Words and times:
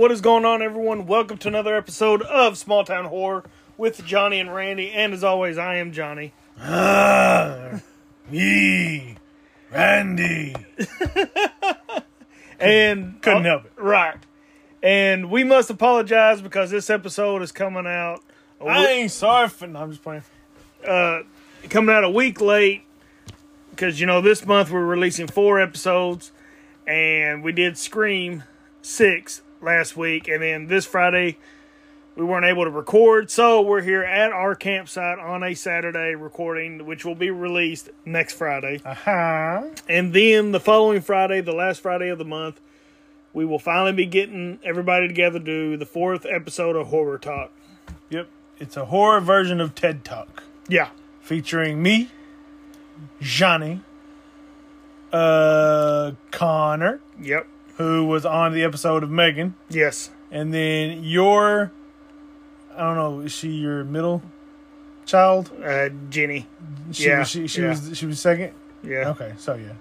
what 0.00 0.10
is 0.10 0.22
going 0.22 0.46
on, 0.46 0.62
everyone? 0.62 1.06
Welcome 1.06 1.36
to 1.36 1.48
another 1.48 1.76
episode 1.76 2.22
of 2.22 2.56
Small 2.56 2.84
Town 2.84 3.04
Horror 3.04 3.44
with 3.76 4.02
Johnny 4.06 4.40
and 4.40 4.54
Randy. 4.54 4.90
And 4.92 5.12
as 5.12 5.22
always, 5.22 5.58
I 5.58 5.74
am 5.76 5.92
Johnny. 5.92 6.32
Ah, 6.58 7.82
me, 8.30 9.16
Randy. 9.70 10.56
And 12.58 13.20
Couldn't 13.20 13.44
help 13.44 13.66
it. 13.66 13.72
Right. 13.76 14.16
And 14.82 15.30
we 15.30 15.44
must 15.44 15.68
apologize 15.68 16.40
because 16.40 16.70
this 16.70 16.88
episode 16.88 17.42
is 17.42 17.52
coming 17.52 17.86
out 17.86 18.22
a 18.58 18.64
I 18.64 18.86
ain't 18.86 19.10
sorry 19.10 19.48
for. 19.48 19.66
No, 19.66 19.80
I'm 19.80 19.90
just 19.90 20.02
playing. 20.02 20.22
coming 21.68 21.94
out 21.94 22.04
a 22.04 22.10
week 22.10 22.40
late 22.40 22.84
because 23.70 24.00
you 24.00 24.06
know 24.06 24.22
this 24.22 24.46
month 24.46 24.70
we're 24.70 24.84
releasing 24.84 25.26
four 25.26 25.58
episodes, 25.60 26.32
and 26.86 27.42
we 27.42 27.52
did 27.52 27.78
Scream 27.78 28.44
six 28.82 29.40
last 29.60 29.96
week, 29.96 30.28
and 30.28 30.42
then 30.42 30.66
this 30.66 30.86
Friday 30.86 31.36
we 32.16 32.24
weren't 32.24 32.44
able 32.44 32.64
to 32.64 32.70
record, 32.70 33.30
so 33.30 33.60
we're 33.62 33.80
here 33.82 34.02
at 34.02 34.32
our 34.32 34.54
campsite 34.54 35.18
on 35.18 35.42
a 35.42 35.54
Saturday 35.54 36.14
recording, 36.14 36.84
which 36.84 37.04
will 37.04 37.14
be 37.14 37.30
released 37.30 37.88
next 38.04 38.34
Friday, 38.34 38.80
Uh 38.84 38.94
huh. 38.94 39.62
and 39.88 40.12
then 40.12 40.52
the 40.52 40.60
following 40.60 41.00
Friday, 41.00 41.40
the 41.40 41.52
last 41.52 41.80
Friday 41.80 42.08
of 42.08 42.18
the 42.18 42.24
month. 42.24 42.60
We 43.32 43.44
will 43.44 43.60
finally 43.60 43.92
be 43.92 44.06
getting 44.06 44.58
everybody 44.64 45.06
together 45.06 45.38
to 45.38 45.44
do 45.44 45.76
the 45.76 45.86
fourth 45.86 46.26
episode 46.26 46.74
of 46.74 46.88
Horror 46.88 47.16
Talk. 47.16 47.52
Yep. 48.10 48.26
It's 48.58 48.76
a 48.76 48.86
horror 48.86 49.20
version 49.20 49.60
of 49.60 49.76
TED 49.76 50.04
Talk 50.04 50.42
Yeah. 50.68 50.88
featuring 51.20 51.80
me, 51.80 52.10
Johnny, 53.20 53.82
uh, 55.12 56.12
Connor, 56.32 57.00
Yep. 57.20 57.46
Who 57.80 58.04
was 58.04 58.26
on 58.26 58.52
the 58.52 58.62
episode 58.62 59.02
of 59.02 59.10
Megan, 59.10 59.54
Yes. 59.70 60.10
and 60.30 60.52
then 60.52 61.02
your. 61.02 61.72
I 62.76 62.82
don't 62.82 62.94
know. 62.96 63.20
Is 63.20 63.32
she 63.32 63.48
your 63.48 63.84
middle 63.84 64.22
child? 65.06 65.50
Uh, 65.64 65.88
Jenny. 66.10 66.46
She, 66.92 67.06
Yeah, 67.06 67.20
Was, 67.20 67.28
she 67.30 67.46
she 67.46 67.62
yeah. 67.62 67.68
was 67.70 67.96
she 67.98 68.04
was 68.06 68.20
second. 68.20 68.52
Yeah. 68.82 69.08
Okay, 69.10 69.32
so 69.38 69.54
yeah, 69.54 69.72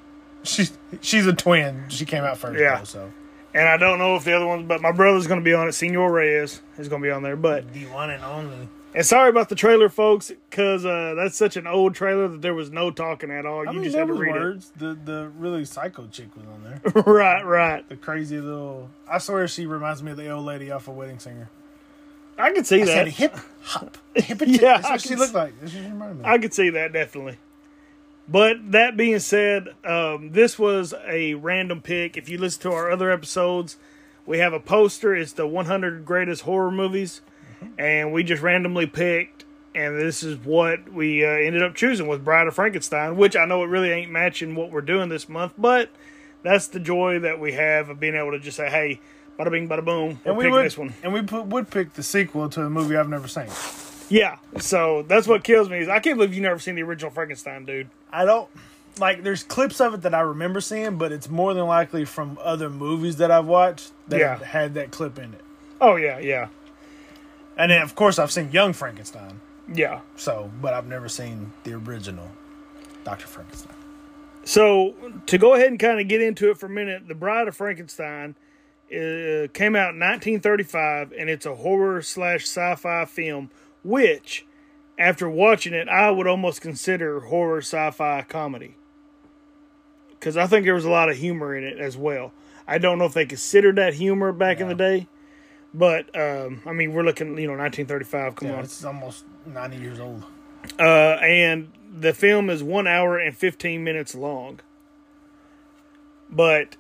she's 0.44 0.78
she's 1.02 1.26
a 1.28 1.34
twin. 1.34 1.84
She 1.90 2.06
came 2.06 2.24
out 2.24 2.38
first. 2.38 2.60
Yeah. 2.60 2.78
though, 2.80 2.84
so 2.86 3.12
And 3.54 3.68
I 3.68 3.76
don't 3.78 4.00
know 4.00 4.16
if 4.16 4.24
the 4.24 4.34
other 4.34 4.48
ones, 4.48 4.66
but 4.68 4.82
my 4.82 4.92
brother's 4.94 5.28
going 5.28 5.40
to 5.42 5.44
be 5.44 5.54
on 5.54 5.68
it. 5.68 5.74
Senor 5.74 6.10
Reyes 6.12 6.62
is 6.78 6.88
going 6.88 7.02
to 7.02 7.06
be 7.08 7.12
on 7.12 7.22
there. 7.24 7.36
But 7.36 7.74
the 7.74 7.86
one 7.88 8.10
and 8.10 8.24
only. 8.24 8.68
And 8.94 9.06
sorry 9.06 9.30
about 9.30 9.50
the 9.50 9.56
trailer, 9.56 9.90
folks, 9.90 10.32
because 10.50 10.86
uh, 10.86 11.14
that's 11.16 11.38
such 11.38 11.58
an 11.58 11.68
old 11.68 11.96
trailer 11.96 12.28
that 12.28 12.42
there 12.42 12.54
was 12.54 12.72
no 12.72 12.92
talking 12.92 13.32
at 13.32 13.46
all. 13.46 13.68
I 13.68 13.72
you 13.72 13.80
mean, 13.80 13.84
just 13.84 13.98
had 13.98 14.08
to 14.08 14.14
read 14.14 14.34
words. 14.34 14.72
The 14.78 14.98
the 15.04 15.32
really 15.38 15.66
psycho 15.66 16.08
chick 16.08 16.28
was 16.36 16.46
on 16.48 16.64
there. 16.64 17.04
right, 17.04 17.44
right. 17.44 17.88
the 17.90 17.96
crazy 17.96 18.40
little. 18.40 18.90
I 19.08 19.20
swear 19.20 19.48
she 19.48 19.66
reminds 19.66 20.02
me 20.02 20.12
of 20.12 20.18
the 20.18 20.30
old 20.30 20.46
lady 20.46 20.72
off 20.72 20.88
of 20.88 20.96
Wedding 20.96 21.20
Singer. 21.20 21.50
I 22.38 22.52
could 22.52 22.66
see 22.66 22.82
I 22.82 22.86
that. 22.86 22.92
said 22.92 23.08
hip 23.10 23.36
hop. 23.62 23.98
Hip 24.16 24.42
Yeah, 24.46 24.78
That's 24.78 24.90
what 24.90 25.02
she 25.02 25.16
looked 25.16 25.34
like. 25.34 25.60
That's 25.60 25.74
what 25.74 25.84
she 25.84 25.90
reminded 25.90 26.20
me. 26.20 26.24
I 26.26 26.38
could 26.38 26.54
see 26.54 26.70
that 26.70 26.94
definitely. 26.94 27.38
But 28.30 28.72
that 28.72 28.96
being 28.96 29.20
said, 29.20 29.70
um, 29.84 30.32
this 30.32 30.58
was 30.60 30.94
a 31.08 31.34
random 31.34 31.82
pick. 31.82 32.16
If 32.16 32.30
you 32.30 32.38
listen 32.38 32.62
to 32.64 32.72
our 32.72 32.92
other 32.92 33.12
episodes, 33.12 33.78
we 34.26 34.38
have 34.38 34.54
a 34.54 34.60
poster. 34.60 35.16
It's 35.16 35.34
the 35.34 35.48
100 35.48 36.06
greatest 36.06 36.44
horror 36.44 36.72
movies, 36.72 37.22
and 37.78 38.12
we 38.14 38.24
just 38.24 38.42
randomly 38.42 38.88
picked. 38.88 39.46
And 39.76 40.00
this 40.00 40.24
is 40.24 40.38
what 40.44 40.92
we 40.92 41.24
uh, 41.24 41.30
ended 41.30 41.62
up 41.62 41.76
choosing 41.76 42.08
was 42.08 42.20
Bride 42.20 42.48
of 42.48 42.56
Frankenstein, 42.56 43.16
which 43.18 43.36
I 43.36 43.46
know 43.46 43.64
it 43.64 43.68
really 43.68 43.92
ain't 43.92 44.12
matching 44.12 44.56
what 44.56 44.72
we're 44.72 44.82
doing 44.82 45.10
this 45.10 45.30
month, 45.30 45.54
but 45.58 45.90
that's 46.44 46.68
the 46.68 46.80
joy 46.80 47.20
that 47.20 47.40
we 47.40 47.54
have 47.54 47.90
of 47.90 48.00
being 48.00 48.16
able 48.16 48.32
to 48.32 48.40
just 48.40 48.58
say, 48.58 48.70
"Hey, 48.70 49.00
bada 49.38 49.52
bing, 49.52 49.70
bada 49.70 49.86
boom, 49.86 50.20
and 50.26 50.36
we 50.36 50.50
would, 50.50 50.66
this 50.66 50.78
one." 50.78 50.94
and 51.04 51.14
we 51.14 51.22
put, 51.22 51.46
would 51.46 51.70
pick 51.70 51.94
the 51.94 52.04
sequel 52.04 52.50
to 52.50 52.64
a 52.64 52.70
movie 52.70 52.98
I've 52.98 53.10
never 53.10 53.28
seen. 53.28 53.48
Yeah, 54.10 54.38
so 54.58 55.04
that's 55.04 55.28
what 55.28 55.44
kills 55.44 55.70
me 55.70 55.80
is 55.80 55.88
I 55.88 56.00
can't 56.00 56.18
believe 56.18 56.34
you 56.34 56.42
never 56.42 56.60
seen 56.60 56.74
the 56.76 56.82
original 56.84 57.12
Frankenstein, 57.12 57.64
dude. 57.66 57.90
I 58.12 58.26
don't 58.26 58.50
like. 59.00 59.22
There's 59.24 59.44
clips 59.44 59.80
of 59.80 59.94
it 59.94 60.02
that 60.02 60.16
I 60.16 60.22
remember 60.22 60.62
seeing, 60.62 60.98
but 60.98 61.12
it's 61.12 61.30
more 61.30 61.54
than 61.54 61.68
likely 61.68 62.06
from 62.06 62.40
other 62.42 62.72
movies 62.72 63.18
that 63.18 63.30
I've 63.30 63.46
watched 63.46 63.92
that 64.08 64.20
Yeah. 64.20 64.44
had 64.44 64.74
that 64.74 64.90
clip 64.90 65.20
in 65.20 65.34
it. 65.36 65.42
Oh 65.80 65.96
yeah, 65.96 66.18
yeah, 66.18 66.48
And 67.60 67.70
then, 67.70 67.82
of 67.84 67.94
course, 67.94 68.18
I've 68.18 68.32
seen 68.32 68.52
Young 68.52 68.74
Frankenstein. 68.74 69.42
yeah. 69.72 70.00
So, 70.16 70.50
but 70.62 70.74
I've 70.74 70.88
never 70.88 71.10
seen 71.10 71.52
the 71.64 71.74
original 71.74 72.32
Doctor 73.04 73.28
Frankenstein. 73.28 73.76
So 74.46 74.96
to 75.28 75.38
go 75.38 75.54
ahead 75.54 75.68
and 75.68 75.78
kind 75.78 76.00
of 76.00 76.08
get 76.08 76.22
into 76.22 76.50
it 76.50 76.58
for 76.58 76.66
a 76.66 76.70
minute, 76.70 77.08
The 77.08 77.14
Bride 77.14 77.48
of 77.48 77.56
Frankenstein 77.56 78.36
uh, 78.92 79.46
came 79.54 79.76
out 79.76 79.94
in 79.94 80.00
1935, 80.00 81.12
and 81.12 81.30
it's 81.30 81.46
a 81.46 81.56
horror 81.56 82.02
slash 82.02 82.46
sci-fi 82.46 83.06
film, 83.06 83.52
which, 83.84 84.46
after 84.98 85.30
watching 85.30 85.74
it, 85.74 85.88
I 85.88 86.10
would 86.10 86.26
almost 86.26 86.62
consider 86.62 87.20
horror 87.20 87.60
sci-fi 87.60 88.24
comedy 88.24 88.76
because 90.20 90.36
I 90.36 90.48
think 90.48 90.66
there 90.66 90.74
was 90.74 90.86
a 90.86 90.90
lot 90.90 91.10
of 91.10 91.18
humor 91.18 91.56
in 91.56 91.64
it 91.64 91.80
as 91.80 91.96
well. 91.96 92.34
I 92.68 92.78
don't 92.78 93.00
know 93.00 93.06
if 93.06 93.14
they 93.14 93.26
considered 93.26 93.78
that 93.78 93.94
humor 93.94 94.32
back 94.32 94.60
in 94.60 94.68
the 94.68 94.76
day, 94.76 95.08
but 95.74 96.14
um, 96.20 96.62
I 96.66 96.74
mean, 96.74 96.94
we're 96.94 97.04
looking, 97.04 97.38
you 97.38 97.48
know, 97.48 97.58
1935. 97.58 98.36
Come 98.36 98.48
Yeah, 98.50 98.56
on, 98.56 98.64
it's 98.64 98.84
almost 98.84 99.26
90 99.46 99.78
years 99.78 100.00
old. 100.00 100.24
uh, 100.80 100.84
and 101.22 101.72
the 101.92 102.14
film 102.14 102.50
is 102.50 102.62
one 102.64 102.88
hour 102.88 103.18
and 103.18 103.36
15 103.36 103.84
minutes 103.84 104.14
long. 104.16 104.60
But 106.30 106.76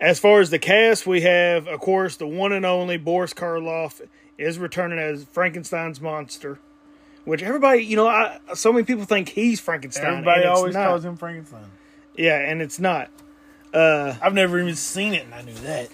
as 0.00 0.18
far 0.18 0.40
as 0.40 0.50
the 0.50 0.58
cast, 0.58 1.06
we 1.06 1.20
have, 1.22 1.66
of 1.68 1.80
course, 1.80 2.16
the 2.16 2.26
one 2.26 2.52
and 2.52 2.66
only 2.66 2.96
Boris 2.96 3.32
Karloff 3.32 4.00
is 4.38 4.58
returning 4.58 4.98
as 4.98 5.24
Frankenstein's 5.24 6.00
monster. 6.00 6.58
Which 7.24 7.40
everybody, 7.42 7.84
you 7.84 7.94
know, 7.94 8.08
I, 8.08 8.40
so 8.54 8.72
many 8.72 8.84
people 8.84 9.04
think 9.04 9.28
he's 9.28 9.60
Frankenstein. 9.60 10.06
Everybody 10.06 10.44
always 10.44 10.74
not. 10.74 10.88
calls 10.88 11.04
him 11.04 11.16
Frankenstein. 11.16 11.66
Yeah, 12.16 12.36
and 12.38 12.60
it's 12.60 12.80
not. 12.80 13.10
Uh, 13.72 14.16
I've 14.20 14.34
never 14.34 14.58
even 14.60 14.74
seen 14.74 15.14
it, 15.14 15.24
and 15.24 15.32
I 15.32 15.42
knew 15.42 15.54
that. 15.54 15.88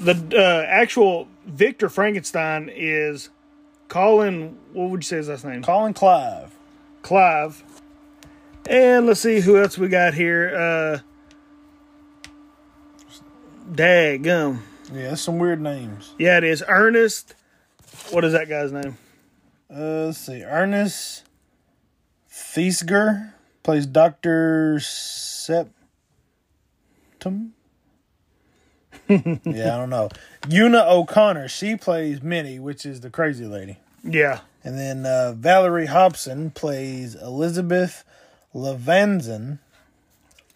The 0.00 0.14
uh, 0.34 0.66
actual 0.68 1.28
Victor 1.46 1.88
Frankenstein 1.88 2.70
is 2.74 3.28
Colin. 3.88 4.58
What 4.72 4.90
would 4.90 5.00
you 5.00 5.06
say 5.06 5.16
his 5.18 5.28
last 5.28 5.44
name? 5.44 5.62
Colin 5.62 5.94
Clive. 5.94 6.54
Clive. 7.02 7.62
And 8.68 9.06
let's 9.06 9.20
see 9.20 9.40
who 9.40 9.60
else 9.60 9.76
we 9.76 9.88
got 9.88 10.14
here. 10.14 10.54
Uh 10.54 10.98
Daggum. 13.72 14.60
Yeah, 14.92 15.10
that's 15.10 15.22
some 15.22 15.38
weird 15.38 15.60
names. 15.60 16.14
Yeah, 16.18 16.38
it 16.38 16.44
is. 16.44 16.64
Ernest. 16.66 17.34
What 18.10 18.24
is 18.24 18.32
that 18.32 18.48
guy's 18.48 18.72
name? 18.72 18.98
Uh, 19.72 20.06
let's 20.06 20.18
see. 20.18 20.42
Ernest 20.42 21.22
Thesiger 22.28 23.32
plays 23.62 23.86
Dr. 23.86 24.80
Septum. 24.80 25.72
Yeah, 29.44 29.74
I 29.74 29.78
don't 29.78 29.90
know. 29.90 30.08
Una 30.50 30.84
O'Connor, 30.88 31.48
she 31.48 31.76
plays 31.76 32.22
Minnie, 32.22 32.58
which 32.58 32.86
is 32.86 33.00
the 33.00 33.10
crazy 33.10 33.44
lady. 33.46 33.78
Yeah. 34.04 34.40
And 34.64 34.78
then 34.78 35.04
uh, 35.06 35.32
Valerie 35.36 35.86
Hobson 35.86 36.50
plays 36.50 37.14
Elizabeth 37.14 38.04
Levanzen, 38.54 39.58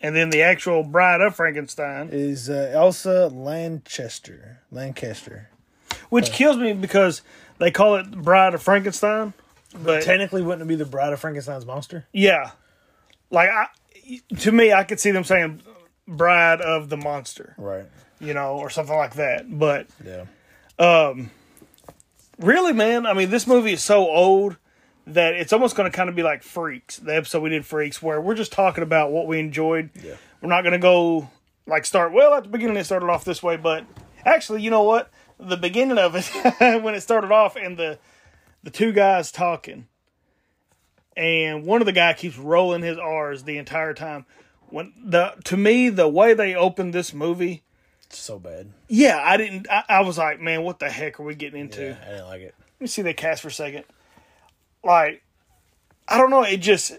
And 0.02 0.14
then 0.16 0.30
the 0.30 0.42
actual 0.42 0.82
bride 0.84 1.20
of 1.20 1.34
Frankenstein. 1.36 2.10
is 2.12 2.50
uh, 2.50 2.70
Elsa 2.74 3.28
Lanchester. 3.28 4.60
Lancaster. 4.70 5.48
Which 6.10 6.30
kills 6.32 6.56
me 6.58 6.72
because 6.74 7.22
they 7.58 7.70
call 7.70 7.96
it 7.96 8.10
Bride 8.10 8.54
of 8.54 8.62
Frankenstein. 8.62 9.32
But 9.82 10.02
Technically, 10.02 10.42
wouldn't 10.42 10.62
it 10.62 10.68
be 10.68 10.76
the 10.76 10.84
Bride 10.84 11.12
of 11.12 11.20
Frankenstein's 11.20 11.66
monster? 11.66 12.06
yeah. 12.12 12.50
Like 13.30 13.48
I 13.48 13.66
to 14.40 14.52
me 14.52 14.72
I 14.72 14.84
could 14.84 15.00
see 15.00 15.10
them 15.10 15.24
saying 15.24 15.62
Bride 16.06 16.60
of 16.60 16.88
the 16.90 16.96
Monster, 16.96 17.54
Right. 17.58 17.86
You 18.20 18.34
know, 18.34 18.58
or 18.58 18.70
something 18.70 18.96
like 18.96 19.14
that. 19.14 19.46
But 19.58 19.86
Yeah. 20.04 20.24
Um, 20.78 21.30
really, 22.38 22.72
man, 22.72 23.06
I 23.06 23.12
mean, 23.14 23.30
this 23.30 23.46
movie 23.46 23.72
is 23.72 23.82
so 23.82 24.08
old 24.08 24.56
that 25.06 25.34
it's 25.34 25.52
almost 25.52 25.76
going 25.76 25.90
to 25.90 25.94
kind 25.94 26.08
of 26.08 26.16
be 26.16 26.22
like 26.22 26.42
Freaks, 26.42 26.96
the 26.96 27.14
episode 27.14 27.42
we 27.42 27.50
did 27.50 27.66
Freaks, 27.66 28.02
where 28.02 28.20
we're 28.20 28.34
just 28.34 28.52
talking 28.52 28.82
about 28.82 29.12
what 29.12 29.26
we 29.26 29.38
enjoyed. 29.38 29.90
Yeah. 30.02 30.14
We're 30.40 30.48
not 30.48 30.62
going 30.62 30.72
to 30.72 30.78
go 30.78 31.30
like 31.66 31.86
start. 31.86 32.12
Well, 32.12 32.34
at 32.34 32.44
the 32.44 32.48
beginning 32.48 32.76
it 32.76 32.84
started 32.84 33.08
off 33.08 33.24
this 33.24 33.42
way, 33.42 33.56
but 33.56 33.84
actually, 34.24 34.62
you 34.62 34.70
know 34.70 34.82
what? 34.82 35.10
The 35.38 35.56
beginning 35.56 35.98
of 35.98 36.14
it, 36.14 36.24
when 36.82 36.94
it 36.94 37.00
started 37.02 37.32
off, 37.32 37.56
and 37.56 37.76
the 37.76 37.98
the 38.62 38.70
two 38.70 38.92
guys 38.92 39.30
talking, 39.30 39.88
and 41.16 41.64
one 41.64 41.82
of 41.82 41.86
the 41.86 41.92
guy 41.92 42.12
keeps 42.14 42.38
rolling 42.38 42.82
his 42.82 42.98
R's 42.98 43.44
the 43.44 43.58
entire 43.58 43.94
time. 43.94 44.26
When 44.68 44.92
the 45.04 45.34
to 45.44 45.56
me 45.56 45.88
the 45.88 46.08
way 46.08 46.34
they 46.34 46.54
opened 46.54 46.94
this 46.94 47.12
movie, 47.12 47.62
so 48.18 48.38
bad. 48.38 48.68
yeah, 48.88 49.20
I 49.24 49.36
didn't. 49.36 49.66
I, 49.70 49.84
I 49.88 50.00
was 50.02 50.18
like, 50.18 50.40
man, 50.40 50.62
what 50.62 50.78
the 50.78 50.90
heck 50.90 51.20
are 51.20 51.22
we 51.22 51.34
getting 51.34 51.60
into? 51.60 51.82
Yeah, 51.82 51.98
I 52.02 52.10
didn't 52.10 52.26
like 52.26 52.42
it. 52.42 52.54
Let 52.58 52.80
me 52.80 52.86
see 52.86 53.02
the 53.02 53.14
cast 53.14 53.42
for 53.42 53.48
a 53.48 53.52
second. 53.52 53.84
Like, 54.82 55.22
I 56.08 56.18
don't 56.18 56.30
know. 56.30 56.42
It 56.42 56.58
just 56.58 56.92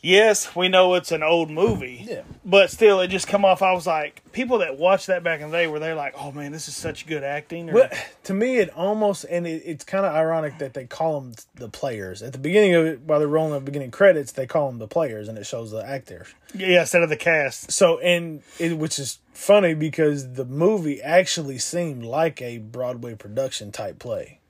yes, 0.00 0.54
we 0.54 0.68
know 0.68 0.94
it's 0.94 1.12
an 1.12 1.22
old 1.22 1.50
movie. 1.50 2.04
Yeah. 2.08 2.22
But 2.44 2.70
still, 2.70 3.00
it 3.00 3.08
just 3.08 3.26
come 3.28 3.44
off. 3.44 3.62
I 3.62 3.72
was 3.72 3.86
like, 3.86 4.22
people 4.32 4.58
that 4.58 4.78
watched 4.78 5.08
that 5.08 5.22
back 5.22 5.40
in 5.40 5.50
the 5.50 5.56
day 5.56 5.66
were 5.66 5.78
they 5.78 5.92
like, 5.92 6.14
oh 6.16 6.32
man, 6.32 6.52
this 6.52 6.68
is 6.68 6.76
such 6.76 7.06
good 7.06 7.24
acting. 7.24 7.70
Or, 7.70 7.74
But 7.74 7.94
to 8.24 8.34
me, 8.34 8.58
it 8.58 8.70
almost 8.70 9.24
and 9.24 9.46
it, 9.46 9.62
it's 9.64 9.84
kind 9.84 10.06
of 10.06 10.14
ironic 10.14 10.58
that 10.58 10.74
they 10.74 10.86
call 10.86 11.20
them 11.20 11.34
the 11.54 11.68
players 11.68 12.22
at 12.22 12.32
the 12.32 12.38
beginning 12.38 12.74
of 12.74 12.86
it. 12.86 13.00
While 13.00 13.18
they're 13.18 13.28
rolling 13.28 13.52
the 13.52 13.60
beginning 13.60 13.90
credits, 13.90 14.32
they 14.32 14.46
call 14.46 14.68
them 14.70 14.78
the 14.78 14.88
players, 14.88 15.28
and 15.28 15.36
it 15.38 15.44
shows 15.44 15.70
the 15.70 15.84
actors. 15.84 16.28
yeah, 16.54 16.80
instead 16.80 17.02
of 17.02 17.08
the 17.08 17.16
cast. 17.16 17.70
So 17.72 17.98
and 17.98 18.42
it, 18.58 18.76
which 18.78 18.98
is 18.98 19.18
funny 19.38 19.72
because 19.72 20.32
the 20.32 20.44
movie 20.44 21.00
actually 21.00 21.58
seemed 21.58 22.02
like 22.02 22.42
a 22.42 22.58
Broadway 22.58 23.14
production 23.14 23.70
type 23.70 24.00
play, 24.00 24.40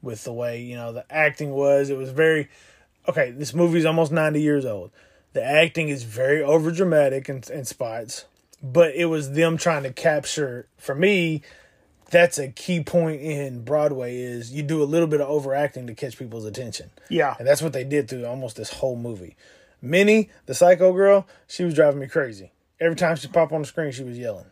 with 0.00 0.22
the 0.24 0.32
way 0.32 0.60
you 0.60 0.76
know 0.76 0.92
the 0.92 1.04
acting 1.10 1.50
was. 1.50 1.90
It 1.90 1.98
was 1.98 2.10
very 2.10 2.48
okay. 3.08 3.32
This 3.32 3.52
movie's 3.52 3.84
almost 3.84 4.12
ninety 4.12 4.40
years 4.40 4.64
old. 4.64 4.92
The 5.32 5.44
acting 5.44 5.88
is 5.88 6.04
very 6.04 6.42
over 6.42 6.70
dramatic 6.70 7.28
in, 7.28 7.42
in 7.52 7.64
spots, 7.64 8.24
but 8.62 8.94
it 8.94 9.06
was 9.06 9.32
them 9.32 9.56
trying 9.56 9.82
to 9.82 9.92
capture. 9.92 10.68
For 10.78 10.94
me, 10.94 11.42
that's 12.10 12.38
a 12.38 12.48
key 12.48 12.82
point 12.82 13.20
in 13.20 13.64
Broadway 13.64 14.16
is 14.16 14.52
you 14.52 14.62
do 14.62 14.82
a 14.82 14.84
little 14.84 15.08
bit 15.08 15.20
of 15.20 15.28
overacting 15.28 15.86
to 15.88 15.94
catch 15.94 16.16
people's 16.16 16.44
attention. 16.44 16.90
Yeah. 17.08 17.34
And 17.38 17.46
that's 17.46 17.62
what 17.62 17.72
they 17.72 17.84
did 17.84 18.08
through 18.08 18.26
almost 18.26 18.56
this 18.56 18.74
whole 18.74 18.96
movie. 18.96 19.36
Minnie, 19.82 20.30
the 20.46 20.54
psycho 20.54 20.92
girl, 20.92 21.26
she 21.46 21.64
was 21.64 21.74
driving 21.74 22.00
me 22.00 22.06
crazy. 22.06 22.52
Every 22.80 22.96
time 22.96 23.16
she 23.16 23.28
popped 23.28 23.52
on 23.52 23.60
the 23.62 23.66
screen, 23.66 23.92
she 23.92 24.02
was 24.02 24.18
yelling. 24.18 24.46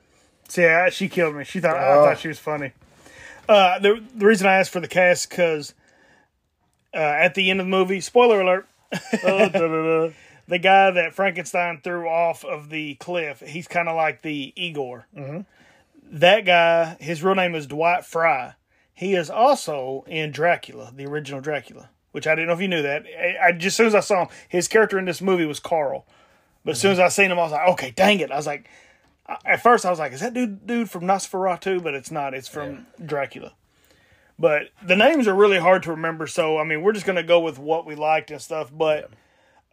Yeah, 0.57 0.91
she 0.91 1.09
killed 1.09 1.35
me. 1.37 1.45
She 1.45 1.61
thought 1.61 1.77
I 1.77 1.95
Oh. 1.95 2.05
thought 2.05 2.19
she 2.19 2.29
was 2.29 2.39
funny. 2.39 2.73
Uh, 3.49 3.79
the 3.79 4.03
the 4.15 4.27
reason 4.27 4.47
I 4.47 4.55
asked 4.57 4.71
for 4.71 4.81
the 4.81 4.89
cast 4.89 5.31
because 5.31 5.75
uh, 6.95 6.99
at 6.99 7.35
the 7.35 7.51
end 7.51 7.61
of 7.61 7.67
the 7.67 7.71
movie, 7.71 8.01
spoiler 8.01 8.41
alert, 8.41 8.67
the 8.91 10.59
guy 10.61 10.91
that 10.91 11.15
Frankenstein 11.15 11.81
threw 11.83 12.09
off 12.09 12.45
of 12.45 12.71
the 12.71 12.95
cliff, 12.97 13.41
he's 13.41 13.69
kind 13.69 13.89
of 13.89 13.97
like 13.97 14.23
the 14.23 14.53
Igor. 14.57 15.07
Mm-hmm. 15.17 15.41
That 16.11 16.45
guy, 16.47 16.97
his 17.01 17.23
real 17.23 17.35
name 17.35 17.55
is 17.55 17.67
Dwight 17.67 18.05
Frye. 18.05 18.55
He 18.95 19.15
is 19.15 19.31
also 19.31 20.05
in 20.09 20.31
Dracula, 20.33 20.93
the 20.95 21.07
original 21.07 21.41
Dracula, 21.41 21.91
which 22.13 22.27
I 22.27 22.35
didn't 22.35 22.49
know 22.49 22.55
if 22.55 22.61
you 22.61 22.69
knew 22.69 22.83
that. 22.83 23.05
I, 23.07 23.49
I 23.49 23.53
just 23.53 23.67
as 23.75 23.77
soon 23.77 23.87
as 23.87 23.95
I 23.95 24.01
saw 24.01 24.23
him, 24.23 24.29
his 24.49 24.69
character 24.69 24.99
in 24.99 25.05
this 25.05 25.21
movie 25.21 25.47
was 25.47 25.61
Carl. 25.61 26.07
But 26.65 26.73
as 26.73 26.81
soon 26.81 26.93
as 26.93 26.99
I 26.99 27.09
seen 27.09 27.31
him, 27.31 27.39
I 27.39 27.43
was 27.43 27.53
like, 27.53 27.69
okay, 27.71 27.91
dang 27.93 28.21
it. 28.21 28.31
I 28.31 28.37
was 28.37 28.47
like, 28.47 28.69
at 29.45 29.63
first 29.63 29.85
I 29.87 29.91
was 29.91 29.99
like, 29.99 30.13
is 30.13 30.21
that 30.21 30.35
dude 30.35 30.67
dude 30.67 30.91
from 30.91 31.05
Nosferatu? 31.05 31.83
But 31.83 31.95
it's 31.95 32.11
not. 32.11 32.35
It's 32.35 32.49
from 32.49 32.87
Dracula. 33.05 33.53
But 34.39 34.69
the 34.83 34.95
names 34.95 35.27
are 35.27 35.35
really 35.35 35.59
hard 35.59 35.83
to 35.85 35.91
remember, 35.91 36.27
so 36.29 36.59
I 36.59 36.65
mean, 36.65 36.83
we're 36.83 36.93
just 36.93 37.07
gonna 37.07 37.23
go 37.25 37.41
with 37.41 37.59
what 37.59 37.87
we 37.87 37.95
liked 37.97 38.31
and 38.31 38.41
stuff. 38.41 38.71
But 38.73 39.11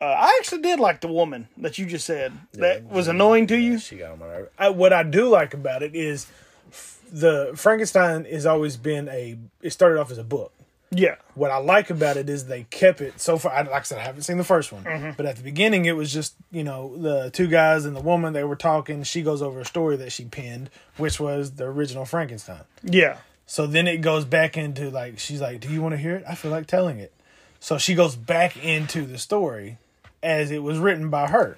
uh, 0.02 0.06
I 0.06 0.36
actually 0.40 0.62
did 0.62 0.80
like 0.80 1.02
the 1.02 1.08
woman 1.08 1.48
that 1.58 1.78
you 1.78 1.86
just 1.86 2.06
said. 2.06 2.34
that 2.54 2.84
was 2.86 3.08
annoying 3.08 3.48
to 3.48 3.58
you. 3.58 3.78
She 3.78 3.98
got 3.98 4.14
on 4.14 4.20
my 4.20 4.28
nerve. 4.28 4.50
I, 4.58 4.70
what 4.70 4.92
I 4.92 5.04
do 5.04 5.30
like 5.30 5.54
about 5.54 5.84
it 5.84 5.96
is 5.96 6.28
f- 6.70 7.00
the 7.12 7.52
Frankenstein 7.56 8.26
has 8.26 8.46
always 8.48 8.76
been 8.76 9.08
a. 9.10 9.38
It 9.62 9.70
started 9.72 10.00
off 10.00 10.10
as 10.12 10.18
a 10.18 10.24
book. 10.24 10.52
Yeah, 10.92 11.16
What 11.34 11.52
I 11.52 11.58
like 11.58 11.90
about 11.90 12.16
it 12.16 12.30
is 12.30 12.46
they 12.46 12.64
kept 12.70 13.02
it 13.02 13.20
so 13.20 13.38
far. 13.38 13.52
I- 13.52 13.62
Like 13.64 13.72
I 13.74 13.82
said, 13.82 13.98
I 13.98 14.04
haven't 14.04 14.22
seen 14.22 14.38
the 14.38 14.44
first 14.46 14.72
one, 14.72 15.14
but 15.18 15.26
at 15.26 15.36
the 15.36 15.44
beginning, 15.44 15.86
it 15.86 15.94
was 15.98 16.14
just 16.14 16.36
you 16.52 16.64
know 16.64 16.96
the 16.98 17.30
two 17.32 17.48
guys 17.48 17.86
and 17.86 17.96
the 17.96 18.02
woman. 18.02 18.34
They 18.34 18.44
were 18.44 18.56
talking. 18.56 19.04
She 19.04 19.22
goes 19.22 19.42
over 19.42 19.60
a 19.60 19.66
story 19.66 19.98
that 19.98 20.12
she 20.12 20.26
penned, 20.26 20.70
which 20.98 21.20
was 21.20 21.54
the 21.54 21.66
original 21.66 22.06
Frankenstein. 22.06 22.62
yeah, 22.84 23.18
So 23.46 23.68
then 23.68 23.88
it 23.88 23.98
goes 24.02 24.24
back 24.26 24.58
into 24.58 24.90
like 24.90 25.20
she's 25.20 25.42
like, 25.42 25.60
"Do 25.60 25.70
you 25.70 25.82
want 25.82 25.94
to 25.94 25.98
hear 25.98 26.16
it?" 26.18 26.24
I 26.30 26.36
feel 26.36 26.52
like 26.52 26.68
telling 26.68 27.00
it. 27.00 27.12
So 27.60 27.78
she 27.78 27.96
goes 27.96 28.16
back 28.16 28.56
into 28.64 29.06
the 29.06 29.18
story 29.18 29.80
as 30.24 30.52
it 30.52 30.62
was 30.64 30.78
written 30.78 31.10
by 31.10 31.28
her, 31.28 31.58